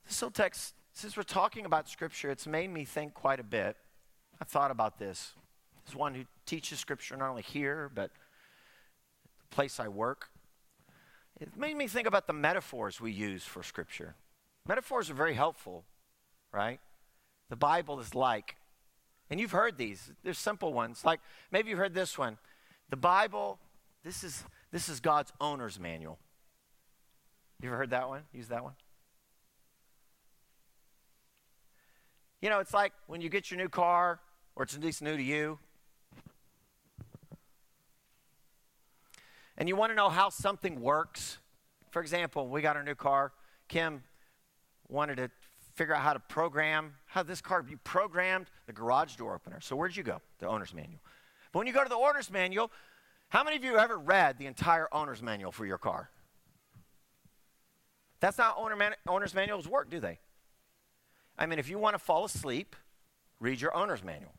This 0.07 0.21
whole 0.21 0.31
text, 0.31 0.75
since 0.93 1.17
we're 1.17 1.25
talking 1.25 1.67
about 1.67 1.89
Scripture, 1.89 2.31
it's 2.31 2.47
made 2.47 2.71
me 2.71 2.85
think 2.85 3.13
quite 3.13 3.41
a 3.41 3.43
bit. 3.43 3.77
I've 4.41 4.47
thought 4.47 4.71
about 4.71 5.01
this 5.01 5.33
as 5.89 5.97
one 5.97 6.15
who 6.15 6.27
teaches 6.47 6.79
Scripture 6.79 7.17
not 7.17 7.29
only 7.29 7.43
here, 7.43 7.91
but 7.93 8.13
the 9.41 9.57
place 9.57 9.81
I 9.81 9.89
work. 9.89 10.29
It 11.41 11.57
made 11.57 11.77
me 11.77 11.89
think 11.89 12.07
about 12.07 12.29
the 12.29 12.33
metaphors 12.33 13.01
we 13.01 13.11
use 13.11 13.43
for 13.43 13.65
Scripture. 13.65 14.15
Metaphors 14.69 15.11
are 15.11 15.15
very 15.15 15.35
helpful, 15.35 15.83
right? 16.53 16.79
The 17.51 17.57
Bible 17.57 17.99
is 17.99 18.15
like, 18.15 18.55
and 19.29 19.41
you've 19.41 19.51
heard 19.51 19.77
these, 19.77 20.13
there's 20.23 20.39
simple 20.39 20.73
ones. 20.73 21.05
Like 21.05 21.19
maybe 21.51 21.71
you've 21.71 21.81
heard 21.81 21.95
this 21.95 22.17
one 22.17 22.39
The 22.91 22.97
Bible 22.97 23.59
this 24.05 24.23
is, 24.23 24.45
this 24.71 24.89
is 24.89 25.01
God's 25.01 25.33
owner's 25.41 25.81
manual. 25.81 26.19
You 27.61 27.69
ever 27.69 27.79
heard 27.79 27.91
that 27.91 28.09
one? 28.09 28.23
Use 28.33 28.49
that 28.49 28.63
one? 28.63 28.75
You 32.43 32.51
know, 32.51 32.59
it's 32.59 32.75
like 32.75 32.93
when 33.07 33.23
you 33.23 33.31
get 33.31 33.51
your 33.51 33.59
new 33.59 33.71
car, 33.71 34.21
or 34.55 34.65
it's 34.65 34.75
at 34.75 34.83
least 34.83 35.01
new 35.01 35.17
to 35.17 35.23
you, 35.23 35.59
and 39.57 39.69
you 39.69 39.77
want 39.77 39.93
to 39.93 39.97
know 39.97 40.11
how 40.11 40.29
something 40.29 40.81
works. 40.81 41.39
For 41.91 42.03
example, 42.03 42.49
we 42.49 42.61
got 42.61 42.77
our 42.77 42.83
new 42.83 42.95
car. 42.95 43.33
Kim 43.69 44.03
wanted 44.89 45.17
to 45.17 45.31
figure 45.75 45.95
out 45.95 46.03
how 46.03 46.13
to 46.13 46.21
program, 46.21 46.95
how 47.07 47.23
this 47.23 47.41
car 47.41 47.63
be 47.63 47.77
programmed, 47.77 48.47
the 48.67 48.73
garage 48.73 49.17
door 49.17 49.35
opener. 49.35 49.61
So 49.61 49.75
where'd 49.75 49.97
you 49.97 50.03
go? 50.03 50.21
The 50.39 50.47
owner's 50.47 50.75
manual. 50.75 51.01
But 51.53 51.61
when 51.61 51.67
you 51.67 51.73
go 51.73 51.83
to 51.83 51.89
the 51.89 51.97
owner's 51.97 52.31
manual, 52.31 52.71
how 53.35 53.43
many 53.43 53.57
of 53.57 53.65
you 53.65 53.77
ever 53.77 53.99
read 53.99 54.39
the 54.39 54.47
entire 54.47 54.89
owner's 54.93 55.21
manual 55.21 55.51
for 55.51 55.67
your 55.67 55.77
car? 55.77 56.09
That's 58.21 58.39
not 58.39 58.55
owner 58.57 58.77
man, 58.77 58.95
owner's 59.09 59.35
manuals 59.35 59.67
work, 59.67 59.91
do 59.91 59.99
they? 59.99 60.21
I 61.37 61.47
mean, 61.47 61.59
if 61.59 61.69
you 61.69 61.81
want 61.81 61.95
to 61.95 61.99
fall 61.99 62.25
asleep, 62.25 62.77
read 63.41 63.61
your 63.61 63.77
owner's 63.77 64.05
manual. 64.05 64.31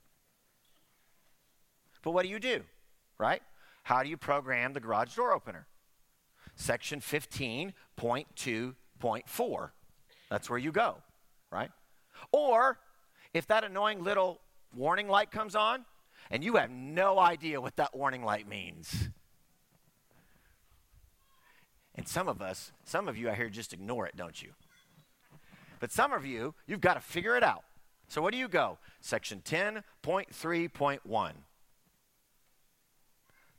But 2.03 2.11
what 2.11 2.23
do 2.23 2.29
you 2.29 2.39
do, 2.39 2.61
right? 3.17 3.41
How 3.83 4.01
do 4.01 4.07
you 4.07 4.15
program 4.15 4.71
the 4.71 4.79
garage 4.79 5.13
door 5.13 5.33
opener? 5.33 5.67
Section 6.55 7.01
15.2.4. 7.01 9.69
That's 10.29 10.49
where 10.49 10.57
you 10.57 10.71
go, 10.71 10.95
right? 11.51 11.71
Or 12.31 12.79
if 13.33 13.45
that 13.47 13.65
annoying 13.65 14.01
little 14.01 14.39
warning 14.73 15.09
light 15.09 15.31
comes 15.31 15.53
on 15.53 15.83
and 16.29 16.43
you 16.43 16.55
have 16.55 16.69
no 16.69 17.19
idea 17.19 17.61
what 17.61 17.75
that 17.77 17.95
warning 17.95 18.23
light 18.23 18.47
means. 18.47 19.09
And 21.95 22.07
some 22.07 22.27
of 22.27 22.41
us, 22.41 22.71
some 22.83 23.07
of 23.07 23.17
you 23.17 23.29
out 23.29 23.35
here 23.35 23.49
just 23.49 23.73
ignore 23.73 24.05
it, 24.05 24.15
don't 24.15 24.41
you? 24.41 24.49
But 25.79 25.91
some 25.91 26.11
of 26.13 26.25
you, 26.25 26.53
you've 26.67 26.81
got 26.81 26.95
to 26.95 26.99
figure 26.99 27.37
it 27.37 27.43
out. 27.43 27.63
So 28.07 28.21
what 28.21 28.31
do 28.31 28.37
you 28.37 28.47
go? 28.47 28.77
Section 29.01 29.41
10.3.1 29.43 31.31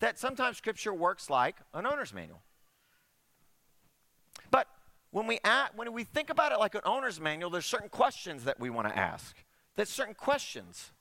that 0.01 0.19
sometimes 0.19 0.57
Scripture 0.57 0.93
works 0.93 1.31
like 1.31 1.57
an 1.73 1.87
owner's 1.87 2.13
manual. 2.13 2.43
But 4.51 4.69
when 5.11 5.27
we, 5.27 5.39
act, 5.45 5.77
when 5.77 5.93
we 5.93 6.05
think 6.05 6.31
about 6.31 6.53
it 6.53 6.59
like 6.59 6.75
an 6.75 6.83
owner's 6.85 7.21
manual, 7.21 7.51
there's 7.51 7.67
certain 7.67 7.89
questions 7.89 8.45
that 8.45 8.61
we 8.61 8.71
want 8.71 8.89
to 8.89 8.97
ask. 8.97 9.37
There's 9.75 9.89
certain 9.89 10.15
questions. 10.15 10.93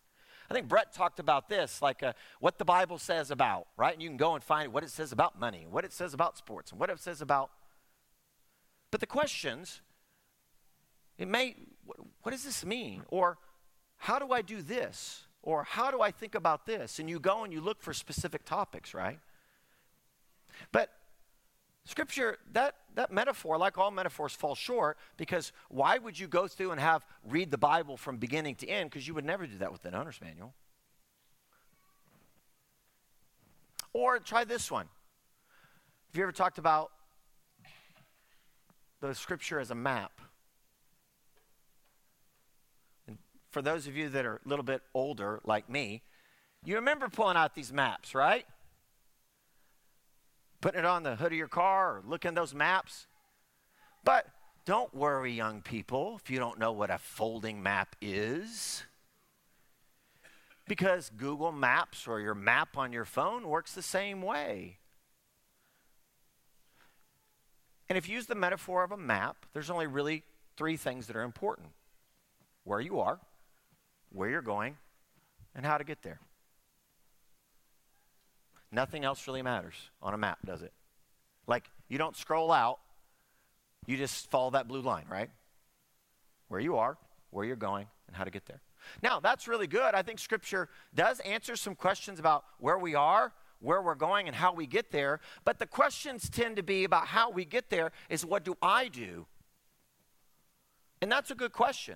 I 0.50 0.54
think 0.54 0.68
Brett 0.68 0.94
talked 0.94 1.20
about 1.20 1.50
this, 1.50 1.82
like 1.82 2.04
uh, 2.04 2.14
what 2.40 2.58
the 2.58 2.66
Bible 2.66 2.98
says 2.98 3.32
about, 3.32 3.68
right? 3.78 3.94
And 3.94 4.02
you 4.02 4.10
can 4.10 4.18
go 4.18 4.36
and 4.36 4.44
find 4.44 4.72
what 4.72 4.84
it 4.84 4.90
says 4.90 5.12
about 5.12 5.40
money, 5.40 5.66
what 5.70 5.84
it 5.86 5.92
says 5.94 6.14
about 6.14 6.38
sports, 6.38 6.72
and 6.72 6.80
what 6.80 6.90
it 6.90 7.00
says 7.00 7.22
about. 7.22 7.50
But 8.92 9.00
the 9.00 9.08
questions, 9.08 9.82
it 11.18 11.28
may, 11.28 11.56
what 12.22 12.32
does 12.32 12.44
this 12.44 12.64
mean? 12.64 13.04
Or 13.08 13.38
how 13.98 14.20
do 14.20 14.32
I 14.32 14.42
do 14.42 14.62
this? 14.62 15.24
Or 15.42 15.64
how 15.64 15.92
do 15.92 16.02
I 16.02 16.12
think 16.12 16.36
about 16.36 16.66
this? 16.66 17.00
And 17.00 17.10
you 17.10 17.20
go 17.20 17.44
and 17.44 17.52
you 17.52 17.62
look 17.62 17.82
for 17.82 17.94
specific 17.94 18.46
topics, 18.46 18.94
right? 18.94 19.20
But 20.72 20.90
scripture, 21.86 22.38
that, 22.54 22.76
that 22.96 23.12
metaphor, 23.12 23.58
like 23.58 23.78
all 23.78 23.92
metaphors, 23.92 24.34
falls 24.34 24.58
short 24.58 24.98
because 25.18 25.52
why 25.70 25.98
would 25.98 26.20
you 26.20 26.28
go 26.28 26.48
through 26.48 26.72
and 26.72 26.80
have 26.82 27.06
read 27.28 27.52
the 27.52 27.58
Bible 27.58 27.98
from 27.98 28.18
beginning 28.18 28.56
to 28.56 28.68
end? 28.68 28.90
Because 28.90 29.08
you 29.08 29.14
would 29.14 29.26
never 29.26 29.48
do 29.48 29.58
that 29.60 29.72
with 29.72 29.86
an 29.86 29.96
owner's 29.96 30.20
manual. 30.22 30.54
Or 33.94 34.20
try 34.20 34.44
this 34.44 34.70
one. 34.70 34.88
Have 36.12 36.18
you 36.18 36.24
ever 36.24 36.32
talked 36.32 36.58
about 36.58 36.92
the 39.00 39.16
scripture 39.16 39.60
as 39.60 39.72
a 39.72 39.76
map? 39.76 40.12
for 43.56 43.62
those 43.62 43.88
of 43.88 43.96
you 43.96 44.10
that 44.10 44.26
are 44.26 44.42
a 44.46 44.50
little 44.50 44.66
bit 44.66 44.82
older, 44.94 45.40
like 45.46 45.70
me, 45.70 46.02
you 46.66 46.76
remember 46.76 47.08
pulling 47.08 47.38
out 47.38 47.56
these 47.56 47.72
maps, 47.72 48.14
right? 48.14 48.46
Putting 50.66 50.80
it 50.80 50.86
on 50.86 51.04
the 51.04 51.16
hood 51.16 51.32
of 51.32 51.38
your 51.38 51.48
car 51.48 51.98
or 51.98 52.04
looking 52.08 52.34
those 52.34 52.56
maps. 52.56 53.06
But 54.04 54.26
don't 54.66 54.92
worry, 54.96 55.32
young 55.32 55.62
people, 55.62 56.20
if 56.20 56.32
you 56.32 56.40
don't 56.40 56.58
know 56.58 56.72
what 56.72 56.90
a 56.90 56.98
folding 56.98 57.62
map 57.62 57.96
is. 58.02 58.84
Because 60.68 61.12
Google 61.16 61.52
Maps 61.52 62.08
or 62.08 62.20
your 62.20 62.34
map 62.34 62.80
on 62.80 62.92
your 62.92 63.06
phone 63.06 63.48
works 63.48 63.74
the 63.74 63.84
same 63.84 64.24
way. 64.24 64.80
And 67.88 67.96
if 67.96 68.10
you 68.10 68.16
use 68.16 68.26
the 68.26 68.34
metaphor 68.34 68.84
of 68.84 68.92
a 68.92 68.98
map, 68.98 69.46
there's 69.54 69.70
only 69.70 69.86
really 69.86 70.24
three 70.58 70.78
things 70.78 71.06
that 71.06 71.16
are 71.16 71.22
important 71.22 71.68
where 72.64 72.82
you 72.82 73.00
are, 73.02 73.20
where 74.12 74.32
you're 74.32 74.42
going, 74.42 74.78
and 75.54 75.64
how 75.64 75.78
to 75.78 75.84
get 75.84 76.02
there. 76.02 76.20
Nothing 78.76 79.06
else 79.06 79.26
really 79.26 79.42
matters 79.42 79.76
on 80.02 80.14
a 80.14 80.18
map, 80.18 80.40
does 80.46 80.62
it? 80.62 80.74
Like, 81.48 81.70
you 81.88 81.98
don't 81.98 82.14
scroll 82.14 82.52
out, 82.52 82.80
you 83.86 83.96
just 83.96 84.30
follow 84.30 84.50
that 84.50 84.68
blue 84.68 84.82
line, 84.82 85.06
right? 85.10 85.30
Where 86.50 86.60
you 86.60 86.76
are, 86.76 86.98
where 87.30 87.46
you're 87.46 87.56
going, 87.56 87.88
and 88.08 88.18
how 88.18 88.26
to 88.26 88.30
get 88.30 88.48
there. 88.48 88.60
Now, 89.02 89.22
that's 89.22 89.48
really 89.48 89.68
good. 89.68 89.96
I 89.96 90.02
think 90.02 90.20
Scripture 90.20 90.68
does 90.94 91.22
answer 91.22 91.56
some 91.56 91.74
questions 91.74 92.20
about 92.20 92.44
where 92.60 92.78
we 92.78 92.96
are, 92.96 93.32
where 93.60 93.82
we're 93.82 93.96
going, 93.96 94.28
and 94.28 94.36
how 94.36 94.54
we 94.54 94.68
get 94.68 94.92
there. 94.92 95.22
But 95.46 95.58
the 95.58 95.68
questions 95.68 96.30
tend 96.30 96.58
to 96.58 96.64
be 96.64 96.84
about 96.84 97.08
how 97.08 97.30
we 97.30 97.46
get 97.46 97.70
there 97.70 97.94
is 98.10 98.26
what 98.26 98.44
do 98.44 98.58
I 98.62 98.90
do? 98.90 99.26
And 101.02 101.10
that's 101.10 101.32
a 101.32 101.36
good 101.36 101.54
question. 101.54 101.96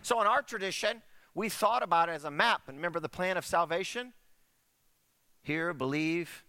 So 0.00 0.22
in 0.22 0.26
our 0.26 0.40
tradition, 0.40 1.02
we 1.34 1.50
thought 1.50 1.82
about 1.82 2.08
it 2.08 2.12
as 2.12 2.24
a 2.24 2.30
map. 2.30 2.62
And 2.66 2.78
remember 2.78 2.98
the 2.98 3.10
plan 3.10 3.36
of 3.36 3.44
salvation? 3.44 4.14
Hear, 5.42 5.72
believe, 5.72 6.44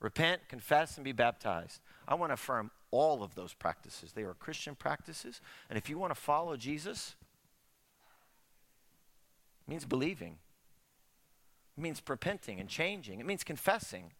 repent, 0.00 0.48
confess, 0.48 0.96
and 0.96 1.04
be 1.04 1.12
baptized. 1.12 1.80
I 2.08 2.14
want 2.14 2.30
to 2.30 2.34
affirm 2.34 2.70
all 2.90 3.22
of 3.22 3.34
those 3.34 3.54
practices. 3.54 4.12
They 4.12 4.22
are 4.22 4.34
Christian 4.34 4.74
practices. 4.74 5.40
And 5.68 5.76
if 5.76 5.88
you 5.88 5.98
want 5.98 6.12
to 6.12 6.20
follow 6.20 6.56
Jesus, 6.56 7.14
it 9.66 9.70
means 9.70 9.84
believing. 9.84 10.38
It 11.76 11.80
means 11.80 12.02
repenting 12.06 12.58
and 12.58 12.68
changing. 12.68 13.20
It 13.20 13.26
means 13.26 13.44
confessing. 13.44 14.12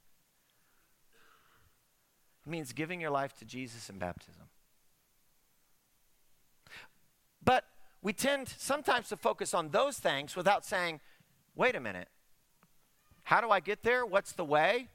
It 2.47 2.51
means 2.51 2.73
giving 2.73 3.01
your 3.01 3.11
life 3.11 3.37
to 3.39 3.45
Jesus 3.45 3.91
in 3.91 3.99
baptism. 3.99 4.45
But 7.43 7.65
we 8.03 8.13
tend 8.13 8.49
sometimes 8.49 9.09
to 9.09 9.17
focus 9.17 9.53
on 9.53 9.71
those 9.71 9.99
things 9.99 10.37
without 10.37 10.65
saying, 10.65 11.01
wait 11.55 11.75
a 11.75 11.81
minute, 11.81 12.09
how 13.31 13.41
do 13.41 13.49
I 13.49 13.61
get 13.61 13.85
there? 13.85 14.05
What's 14.05 14.33
the 14.33 14.45
way? 14.45 14.89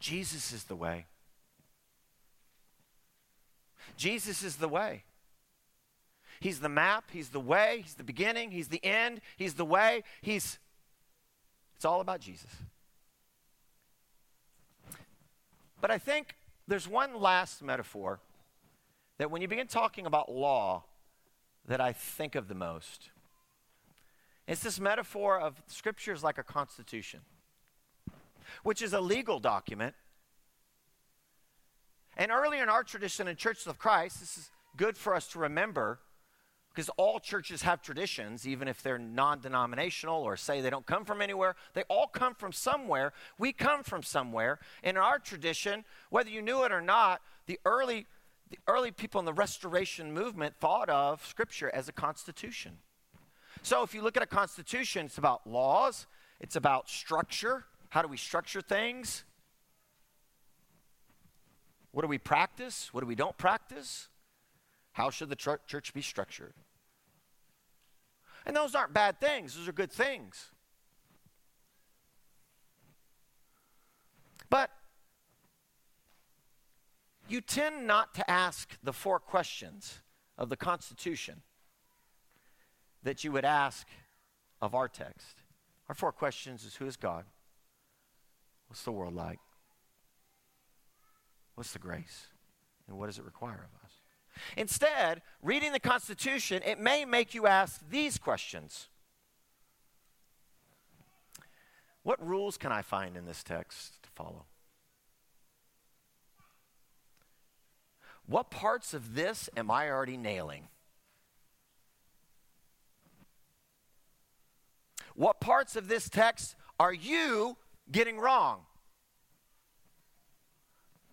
Jesus 0.00 0.54
is 0.54 0.64
the 0.64 0.74
way. 0.74 1.04
Jesus 3.94 4.42
is 4.42 4.56
the 4.56 4.68
way. 4.68 5.04
He's 6.40 6.60
the 6.60 6.70
map, 6.70 7.10
He's 7.12 7.28
the 7.28 7.40
way, 7.40 7.80
He's 7.82 7.92
the 7.92 8.04
beginning, 8.04 8.52
He's 8.52 8.68
the 8.68 8.82
end, 8.82 9.20
He's 9.36 9.52
the 9.52 9.66
way. 9.66 10.02
He's, 10.22 10.58
it's 11.76 11.84
all 11.84 12.00
about 12.00 12.20
Jesus. 12.20 12.50
But 15.78 15.90
I 15.90 15.98
think 15.98 16.36
there's 16.66 16.88
one 16.88 17.20
last 17.20 17.62
metaphor 17.62 18.18
that 19.18 19.30
when 19.30 19.42
you 19.42 19.48
begin 19.48 19.66
talking 19.66 20.06
about 20.06 20.32
law, 20.32 20.84
that 21.66 21.82
I 21.82 21.92
think 21.92 22.34
of 22.34 22.48
the 22.48 22.54
most. 22.54 23.10
It's 24.46 24.62
this 24.62 24.80
metaphor 24.80 25.38
of 25.38 25.62
scriptures 25.66 26.24
like 26.24 26.38
a 26.38 26.42
constitution, 26.42 27.20
which 28.62 28.82
is 28.82 28.92
a 28.92 29.00
legal 29.00 29.38
document. 29.38 29.94
And 32.16 32.32
earlier 32.32 32.62
in 32.62 32.68
our 32.68 32.82
tradition 32.82 33.28
in 33.28 33.36
Churches 33.36 33.66
of 33.66 33.78
Christ, 33.78 34.20
this 34.20 34.36
is 34.36 34.50
good 34.76 34.96
for 34.96 35.14
us 35.14 35.28
to 35.28 35.38
remember 35.38 36.00
because 36.78 36.90
all 36.90 37.18
churches 37.18 37.62
have 37.62 37.82
traditions, 37.82 38.46
even 38.46 38.68
if 38.68 38.82
they're 38.82 38.98
non 38.98 39.40
denominational 39.40 40.22
or 40.22 40.36
say 40.36 40.60
they 40.60 40.70
don't 40.70 40.86
come 40.86 41.04
from 41.04 41.20
anywhere. 41.20 41.56
They 41.74 41.82
all 41.88 42.06
come 42.06 42.34
from 42.34 42.52
somewhere. 42.52 43.12
We 43.36 43.52
come 43.52 43.82
from 43.82 44.02
somewhere. 44.02 44.60
In 44.84 44.96
our 44.96 45.18
tradition, 45.18 45.84
whether 46.10 46.30
you 46.30 46.40
knew 46.40 46.62
it 46.64 46.70
or 46.70 46.80
not, 46.80 47.20
the 47.46 47.58
early 47.64 48.06
the 48.50 48.58
early 48.66 48.90
people 48.90 49.18
in 49.18 49.26
the 49.26 49.32
restoration 49.32 50.12
movement 50.12 50.54
thought 50.58 50.88
of 50.88 51.26
Scripture 51.26 51.70
as 51.74 51.88
a 51.88 51.92
constitution. 51.92 52.78
So 53.62 53.82
if 53.82 53.92
you 53.92 54.00
look 54.00 54.16
at 54.16 54.22
a 54.22 54.26
constitution, 54.26 55.06
it's 55.06 55.18
about 55.18 55.46
laws, 55.46 56.06
it's 56.40 56.56
about 56.56 56.88
structure. 56.88 57.64
How 57.90 58.02
do 58.02 58.08
we 58.08 58.16
structure 58.16 58.60
things? 58.60 59.24
What 61.92 62.02
do 62.02 62.08
we 62.08 62.18
practice? 62.18 62.92
What 62.92 63.00
do 63.00 63.06
we 63.06 63.14
don't 63.14 63.36
practice? 63.38 64.08
How 64.92 65.10
should 65.10 65.28
the 65.28 65.36
tr- 65.36 65.54
church 65.66 65.94
be 65.94 66.02
structured? 66.02 66.54
And 68.44 68.54
those 68.54 68.74
aren't 68.74 68.92
bad 68.92 69.20
things, 69.20 69.56
those 69.56 69.68
are 69.68 69.72
good 69.72 69.92
things. 69.92 70.50
But 74.50 74.70
you 77.28 77.40
tend 77.40 77.86
not 77.86 78.14
to 78.14 78.30
ask 78.30 78.78
the 78.82 78.92
four 78.92 79.18
questions 79.18 79.98
of 80.38 80.48
the 80.48 80.56
Constitution 80.56 81.42
that 83.02 83.22
you 83.24 83.32
would 83.32 83.44
ask 83.44 83.86
of 84.60 84.74
our 84.74 84.88
text. 84.88 85.42
Our 85.88 85.94
four 85.94 86.12
questions 86.12 86.64
is 86.64 86.76
who 86.76 86.86
is 86.86 86.96
God? 86.96 87.24
What's 88.68 88.82
the 88.82 88.92
world 88.92 89.14
like? 89.14 89.38
What's 91.54 91.72
the 91.72 91.78
grace? 91.78 92.28
And 92.86 92.96
what 92.96 93.06
does 93.06 93.18
it 93.18 93.24
require 93.24 93.66
of 93.66 93.84
us? 93.84 93.92
Instead, 94.56 95.22
reading 95.42 95.72
the 95.72 95.80
Constitution, 95.80 96.62
it 96.64 96.78
may 96.78 97.04
make 97.04 97.34
you 97.34 97.46
ask 97.46 97.80
these 97.90 98.18
questions 98.18 98.88
What 102.08 102.26
rules 102.26 102.56
can 102.56 102.72
I 102.72 102.80
find 102.80 103.18
in 103.18 103.26
this 103.26 103.42
text 103.42 104.02
to 104.02 104.08
follow? 104.14 104.46
What 108.24 108.50
parts 108.50 108.94
of 108.94 109.14
this 109.14 109.50
am 109.56 109.70
I 109.70 109.90
already 109.90 110.16
nailing? 110.16 110.68
What 115.14 115.40
parts 115.40 115.76
of 115.76 115.88
this 115.88 116.08
text 116.08 116.54
are 116.80 116.94
you 116.94 117.56
getting 117.90 118.18
wrong? 118.18 118.60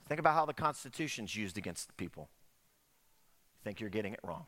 Think 0.08 0.20
about 0.20 0.36
how 0.36 0.46
the 0.46 0.54
Constitution's 0.54 1.36
used 1.36 1.58
against 1.58 1.96
people. 1.98 2.30
Think 3.64 3.80
you're 3.80 3.90
getting 3.90 4.14
it 4.14 4.20
wrong. 4.24 4.46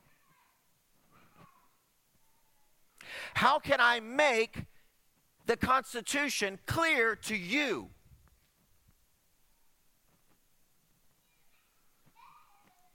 How 3.33 3.57
can 3.59 3.79
I 3.79 3.99
make 3.99 4.65
the 5.45 5.57
Constitution 5.57 6.59
clear 6.67 7.15
to 7.15 7.35
you? 7.35 7.89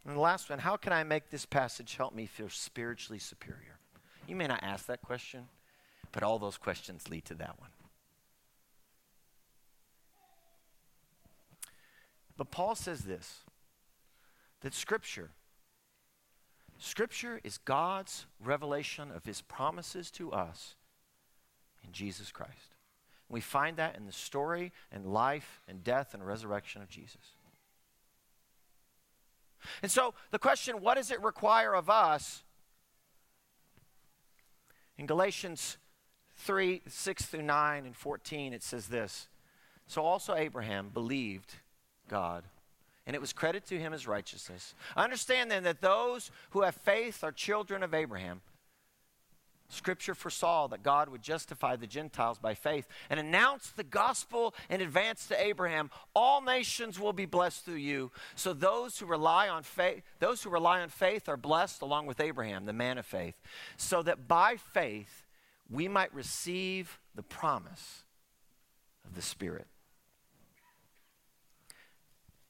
And 0.04 0.16
the 0.16 0.20
last 0.20 0.50
one, 0.50 0.58
how 0.58 0.76
can 0.76 0.92
I 0.92 1.04
make 1.04 1.30
this 1.30 1.46
passage 1.46 1.96
help 1.96 2.14
me 2.14 2.26
feel 2.26 2.48
spiritually 2.48 3.20
superior? 3.20 3.78
You 4.26 4.36
may 4.36 4.46
not 4.46 4.62
ask 4.62 4.86
that 4.86 5.00
question, 5.00 5.48
but 6.10 6.22
all 6.22 6.38
those 6.38 6.58
questions 6.58 7.08
lead 7.08 7.24
to 7.26 7.34
that 7.34 7.58
one. 7.58 7.70
But 12.42 12.50
Paul 12.50 12.74
says 12.74 13.02
this 13.02 13.44
that 14.62 14.74
Scripture, 14.74 15.30
Scripture 16.76 17.40
is 17.44 17.58
God's 17.58 18.26
revelation 18.44 19.12
of 19.12 19.24
His 19.24 19.42
promises 19.42 20.10
to 20.10 20.32
us 20.32 20.74
in 21.84 21.92
Jesus 21.92 22.32
Christ. 22.32 22.74
We 23.28 23.40
find 23.40 23.76
that 23.76 23.96
in 23.96 24.06
the 24.06 24.12
story 24.12 24.72
and 24.90 25.06
life 25.06 25.62
and 25.68 25.84
death 25.84 26.14
and 26.14 26.26
resurrection 26.26 26.82
of 26.82 26.88
Jesus. 26.88 27.36
And 29.80 29.88
so 29.88 30.12
the 30.32 30.40
question, 30.40 30.80
what 30.80 30.96
does 30.96 31.12
it 31.12 31.22
require 31.22 31.76
of 31.76 31.88
us? 31.88 32.42
In 34.98 35.06
Galatians 35.06 35.76
3 36.38 36.82
6 36.88 37.24
through 37.24 37.42
9 37.42 37.86
and 37.86 37.94
14, 37.94 38.52
it 38.52 38.64
says 38.64 38.88
this 38.88 39.28
So 39.86 40.02
also 40.02 40.34
Abraham 40.34 40.88
believed 40.92 41.54
God, 42.12 42.44
and 43.06 43.16
it 43.16 43.22
was 43.22 43.32
credited 43.32 43.66
to 43.70 43.78
him 43.78 43.94
as 43.94 44.06
righteousness. 44.06 44.74
Understand 44.98 45.50
then 45.50 45.64
that 45.64 45.80
those 45.80 46.30
who 46.50 46.60
have 46.60 46.74
faith 46.74 47.24
are 47.24 47.32
children 47.32 47.82
of 47.82 47.94
Abraham. 47.94 48.42
Scripture 49.70 50.14
foresaw 50.14 50.68
that 50.68 50.82
God 50.82 51.08
would 51.08 51.22
justify 51.22 51.76
the 51.76 51.86
Gentiles 51.86 52.38
by 52.38 52.52
faith 52.52 52.86
and 53.08 53.18
announce 53.18 53.70
the 53.70 53.82
gospel 53.82 54.54
in 54.68 54.82
advance 54.82 55.26
to 55.28 55.42
Abraham. 55.42 55.90
All 56.14 56.42
nations 56.42 57.00
will 57.00 57.14
be 57.14 57.24
blessed 57.24 57.64
through 57.64 57.76
you. 57.76 58.10
So 58.34 58.52
those 58.52 58.98
who 58.98 59.06
rely 59.06 59.48
on 59.48 59.62
faith, 59.62 60.02
those 60.18 60.42
who 60.42 60.50
rely 60.50 60.82
on 60.82 60.90
faith 60.90 61.26
are 61.30 61.38
blessed 61.38 61.80
along 61.80 62.04
with 62.04 62.20
Abraham, 62.20 62.66
the 62.66 62.74
man 62.74 62.98
of 62.98 63.06
faith, 63.06 63.40
so 63.78 64.02
that 64.02 64.28
by 64.28 64.56
faith 64.56 65.24
we 65.70 65.88
might 65.88 66.12
receive 66.12 66.98
the 67.14 67.22
promise 67.22 68.02
of 69.06 69.14
the 69.14 69.22
Spirit. 69.22 69.66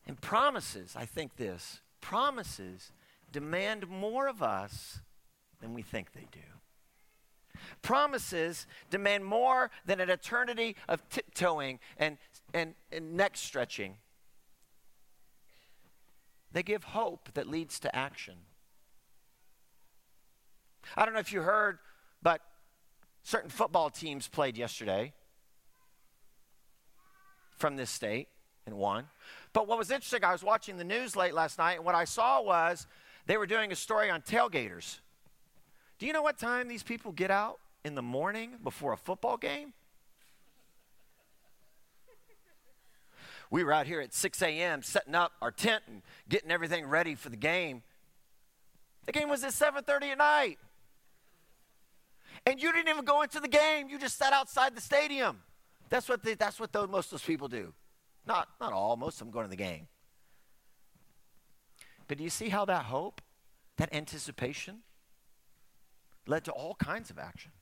And 0.07 0.21
promises, 0.21 0.95
I 0.97 1.05
think 1.05 1.37
this, 1.37 1.81
promises 2.01 2.91
demand 3.31 3.89
more 3.89 4.27
of 4.29 4.43
us 4.43 5.01
than 5.61 5.75
we 5.75 5.83
think 5.83 6.13
they 6.13 6.27
do. 6.31 6.41
Promises 7.81 8.67
demand 8.91 9.25
more 9.25 9.71
than 9.87 10.01
an 10.01 10.11
eternity 10.11 10.77
of 10.89 11.09
tiptoeing 11.09 11.79
and, 11.97 12.19
and, 12.53 12.75
and 12.91 13.15
neck 13.15 13.37
stretching. 13.37 13.97
They 16.51 16.63
give 16.63 16.85
hope 16.85 17.31
that 17.35 17.47
leads 17.47 17.79
to 17.81 17.95
action. 17.95 18.35
I 20.97 21.05
don't 21.05 21.15
know 21.15 21.21
if 21.21 21.33
you 21.33 21.43
heard, 21.43 21.79
but 22.23 22.41
certain 23.23 23.51
football 23.51 23.89
teams 23.89 24.29
played 24.29 24.59
yesterday 24.59 25.13
from 27.57 27.77
this 27.77 27.91
state 27.91 28.29
and 28.67 28.77
won. 28.77 29.07
But 29.53 29.69
what 29.69 29.79
was 29.79 29.91
interesting, 29.91 30.25
I 30.25 30.33
was 30.33 30.43
watching 30.43 30.77
the 30.77 30.85
news 30.85 31.15
late 31.15 31.35
last 31.35 31.59
night, 31.59 31.77
and 31.77 31.85
what 31.85 31.95
I 31.95 32.05
saw 32.05 32.41
was 32.41 32.87
they 33.27 33.37
were 33.37 33.47
doing 33.47 33.71
a 33.73 33.77
story 33.77 34.11
on 34.11 34.23
tailgaters. 34.23 34.99
Do 35.99 36.07
you 36.07 36.13
know 36.13 36.23
what 36.23 36.39
time 36.39 36.69
these 36.69 36.83
people 36.83 37.13
get 37.13 37.31
out 37.31 37.59
in 37.85 37.95
the 37.95 38.03
morning 38.03 38.57
before 38.63 38.93
a 38.93 38.97
football 38.97 39.37
game? 39.37 39.73
We 43.51 43.63
were 43.65 43.73
out 43.73 43.87
here 43.87 44.01
at 44.01 44.15
6 44.15 44.41
a.m. 44.43 44.83
setting 44.83 45.15
up 45.15 45.33
our 45.43 45.51
tent 45.51 45.83
and 45.87 46.01
getting 46.29 46.51
everything 46.51 46.87
ready 46.87 47.15
for 47.15 47.29
the 47.29 47.37
game. 47.37 47.83
The 49.05 49.13
game 49.13 49.29
was 49.29 49.45
at 49.45 49.53
7:30 49.53 50.13
at 50.13 50.19
night. 50.19 50.59
And 52.47 52.61
you 52.61 52.73
didn't 52.73 52.89
even 52.89 53.05
go 53.05 53.23
into 53.23 53.41
the 53.41 53.49
game. 53.49 53.89
You 53.91 53.99
just 53.99 54.17
sat 54.17 54.33
outside 54.33 54.75
the 54.75 54.81
stadium. 54.81 55.43
That's 55.91 56.09
what, 56.09 56.23
they, 56.23 56.35
that's 56.35 56.59
what 56.59 56.73
those, 56.73 56.89
most 56.89 57.07
of 57.07 57.11
those 57.13 57.27
people 57.27 57.47
do. 57.47 57.75
Not, 58.27 58.49
not 58.61 58.73
all, 58.73 58.97
most 58.97 59.21
of 59.21 59.27
them 59.27 59.31
going 59.31 59.47
to 59.47 59.51
the 59.51 59.57
game. 59.57 59.89
But 62.09 62.19
do 62.19 62.25
you 62.25 62.31
see 62.31 62.51
how 62.51 62.65
that 62.67 62.85
hope, 62.85 63.21
that 63.77 63.93
anticipation, 63.93 64.79
led 66.27 66.45
to 66.45 66.53
all 66.53 66.75
kinds 66.75 67.11
of 67.11 67.19
action? 67.19 67.53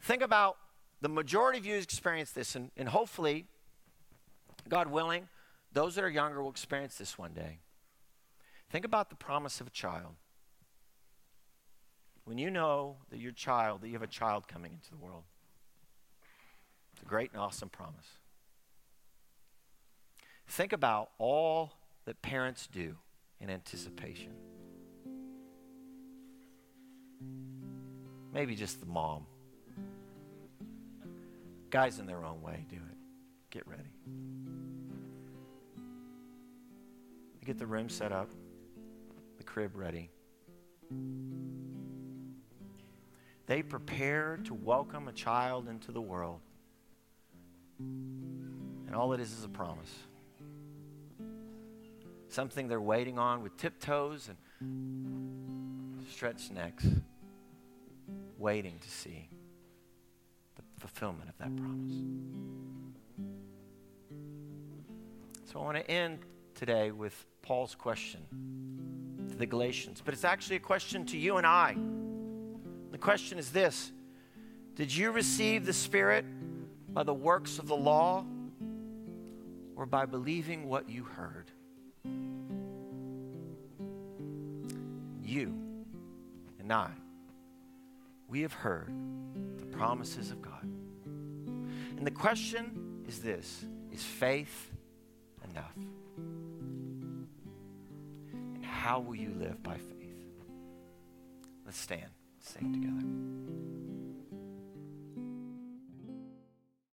Think 0.00 0.22
about 0.22 0.56
the 1.00 1.08
majority 1.08 1.58
of 1.58 1.66
you 1.66 1.76
experience 1.76 2.32
this, 2.32 2.56
and, 2.56 2.70
and 2.76 2.88
hopefully, 2.88 3.46
God 4.68 4.90
willing, 4.90 5.28
those 5.72 5.94
that 5.94 6.04
are 6.04 6.10
younger 6.10 6.42
will 6.42 6.50
experience 6.50 6.96
this 6.96 7.16
one 7.16 7.32
day. 7.32 7.60
Think 8.70 8.84
about 8.84 9.10
the 9.10 9.16
promise 9.16 9.60
of 9.60 9.66
a 9.66 9.70
child. 9.70 10.14
When 12.24 12.38
you 12.38 12.50
know 12.50 12.96
that 13.10 13.18
your 13.18 13.32
child, 13.32 13.80
that 13.80 13.88
you 13.88 13.94
have 13.94 14.02
a 14.02 14.06
child 14.06 14.46
coming 14.46 14.72
into 14.72 14.90
the 14.90 14.96
world, 14.96 15.24
a 17.02 17.04
great 17.04 17.32
and 17.32 17.40
awesome 17.40 17.68
promise. 17.68 18.06
Think 20.48 20.72
about 20.72 21.10
all 21.18 21.72
that 22.06 22.22
parents 22.22 22.66
do 22.66 22.96
in 23.40 23.50
anticipation. 23.50 24.32
Maybe 28.32 28.54
just 28.54 28.80
the 28.80 28.86
mom. 28.86 29.26
Guys, 31.70 31.98
in 31.98 32.06
their 32.06 32.24
own 32.24 32.42
way, 32.42 32.64
do 32.68 32.76
it. 32.76 32.98
Get 33.50 33.66
ready. 33.66 33.82
Get 37.44 37.58
the 37.58 37.66
room 37.66 37.88
set 37.88 38.12
up, 38.12 38.30
the 39.38 39.44
crib 39.44 39.76
ready. 39.76 40.10
They 43.46 43.62
prepare 43.62 44.38
to 44.44 44.54
welcome 44.54 45.08
a 45.08 45.12
child 45.12 45.68
into 45.68 45.90
the 45.90 46.00
world. 46.00 46.40
And 48.86 48.94
all 48.94 49.12
it 49.12 49.20
is 49.20 49.32
is 49.32 49.44
a 49.44 49.48
promise. 49.48 49.92
Something 52.28 52.68
they're 52.68 52.80
waiting 52.80 53.18
on 53.18 53.42
with 53.42 53.56
tiptoes 53.56 54.28
and 54.28 56.06
stretched 56.10 56.52
necks, 56.52 56.86
waiting 58.38 58.78
to 58.80 58.90
see 58.90 59.28
the 60.56 60.62
fulfillment 60.78 61.28
of 61.28 61.38
that 61.38 61.56
promise. 61.56 61.94
So 65.44 65.60
I 65.60 65.62
want 65.62 65.76
to 65.78 65.90
end 65.90 66.20
today 66.54 66.90
with 66.90 67.26
Paul's 67.42 67.74
question 67.74 68.20
to 69.28 69.36
the 69.36 69.46
Galatians, 69.46 70.02
but 70.04 70.14
it's 70.14 70.24
actually 70.24 70.56
a 70.56 70.60
question 70.60 71.04
to 71.06 71.18
you 71.18 71.38
and 71.38 71.46
I. 71.46 71.76
The 72.90 72.98
question 72.98 73.38
is 73.38 73.50
this 73.50 73.92
Did 74.74 74.94
you 74.94 75.10
receive 75.10 75.66
the 75.66 75.72
Spirit 75.72 76.24
by 76.92 77.02
the 77.02 77.14
works 77.14 77.58
of 77.58 77.68
the 77.68 77.76
law 77.76 78.24
or 79.76 79.86
by 79.86 80.06
believing 80.06 80.68
what 80.68 80.88
you 80.88 81.04
heard? 81.04 81.50
You 85.22 85.54
and 86.58 86.72
I, 86.72 86.90
we 88.28 88.42
have 88.42 88.52
heard 88.52 88.92
the 89.58 89.66
promises 89.66 90.30
of 90.30 90.42
God. 90.42 90.62
And 90.64 92.06
the 92.06 92.10
question 92.10 93.04
is 93.06 93.20
this 93.20 93.64
Is 93.92 94.02
faith 94.02 94.70
enough? 95.50 95.76
And 98.32 98.64
how 98.64 99.00
will 99.00 99.16
you 99.16 99.32
live 99.38 99.62
by 99.62 99.76
faith? 99.76 99.90
Let's 101.64 101.78
stand, 101.78 102.10
sing 102.40 102.72
together. 102.72 103.06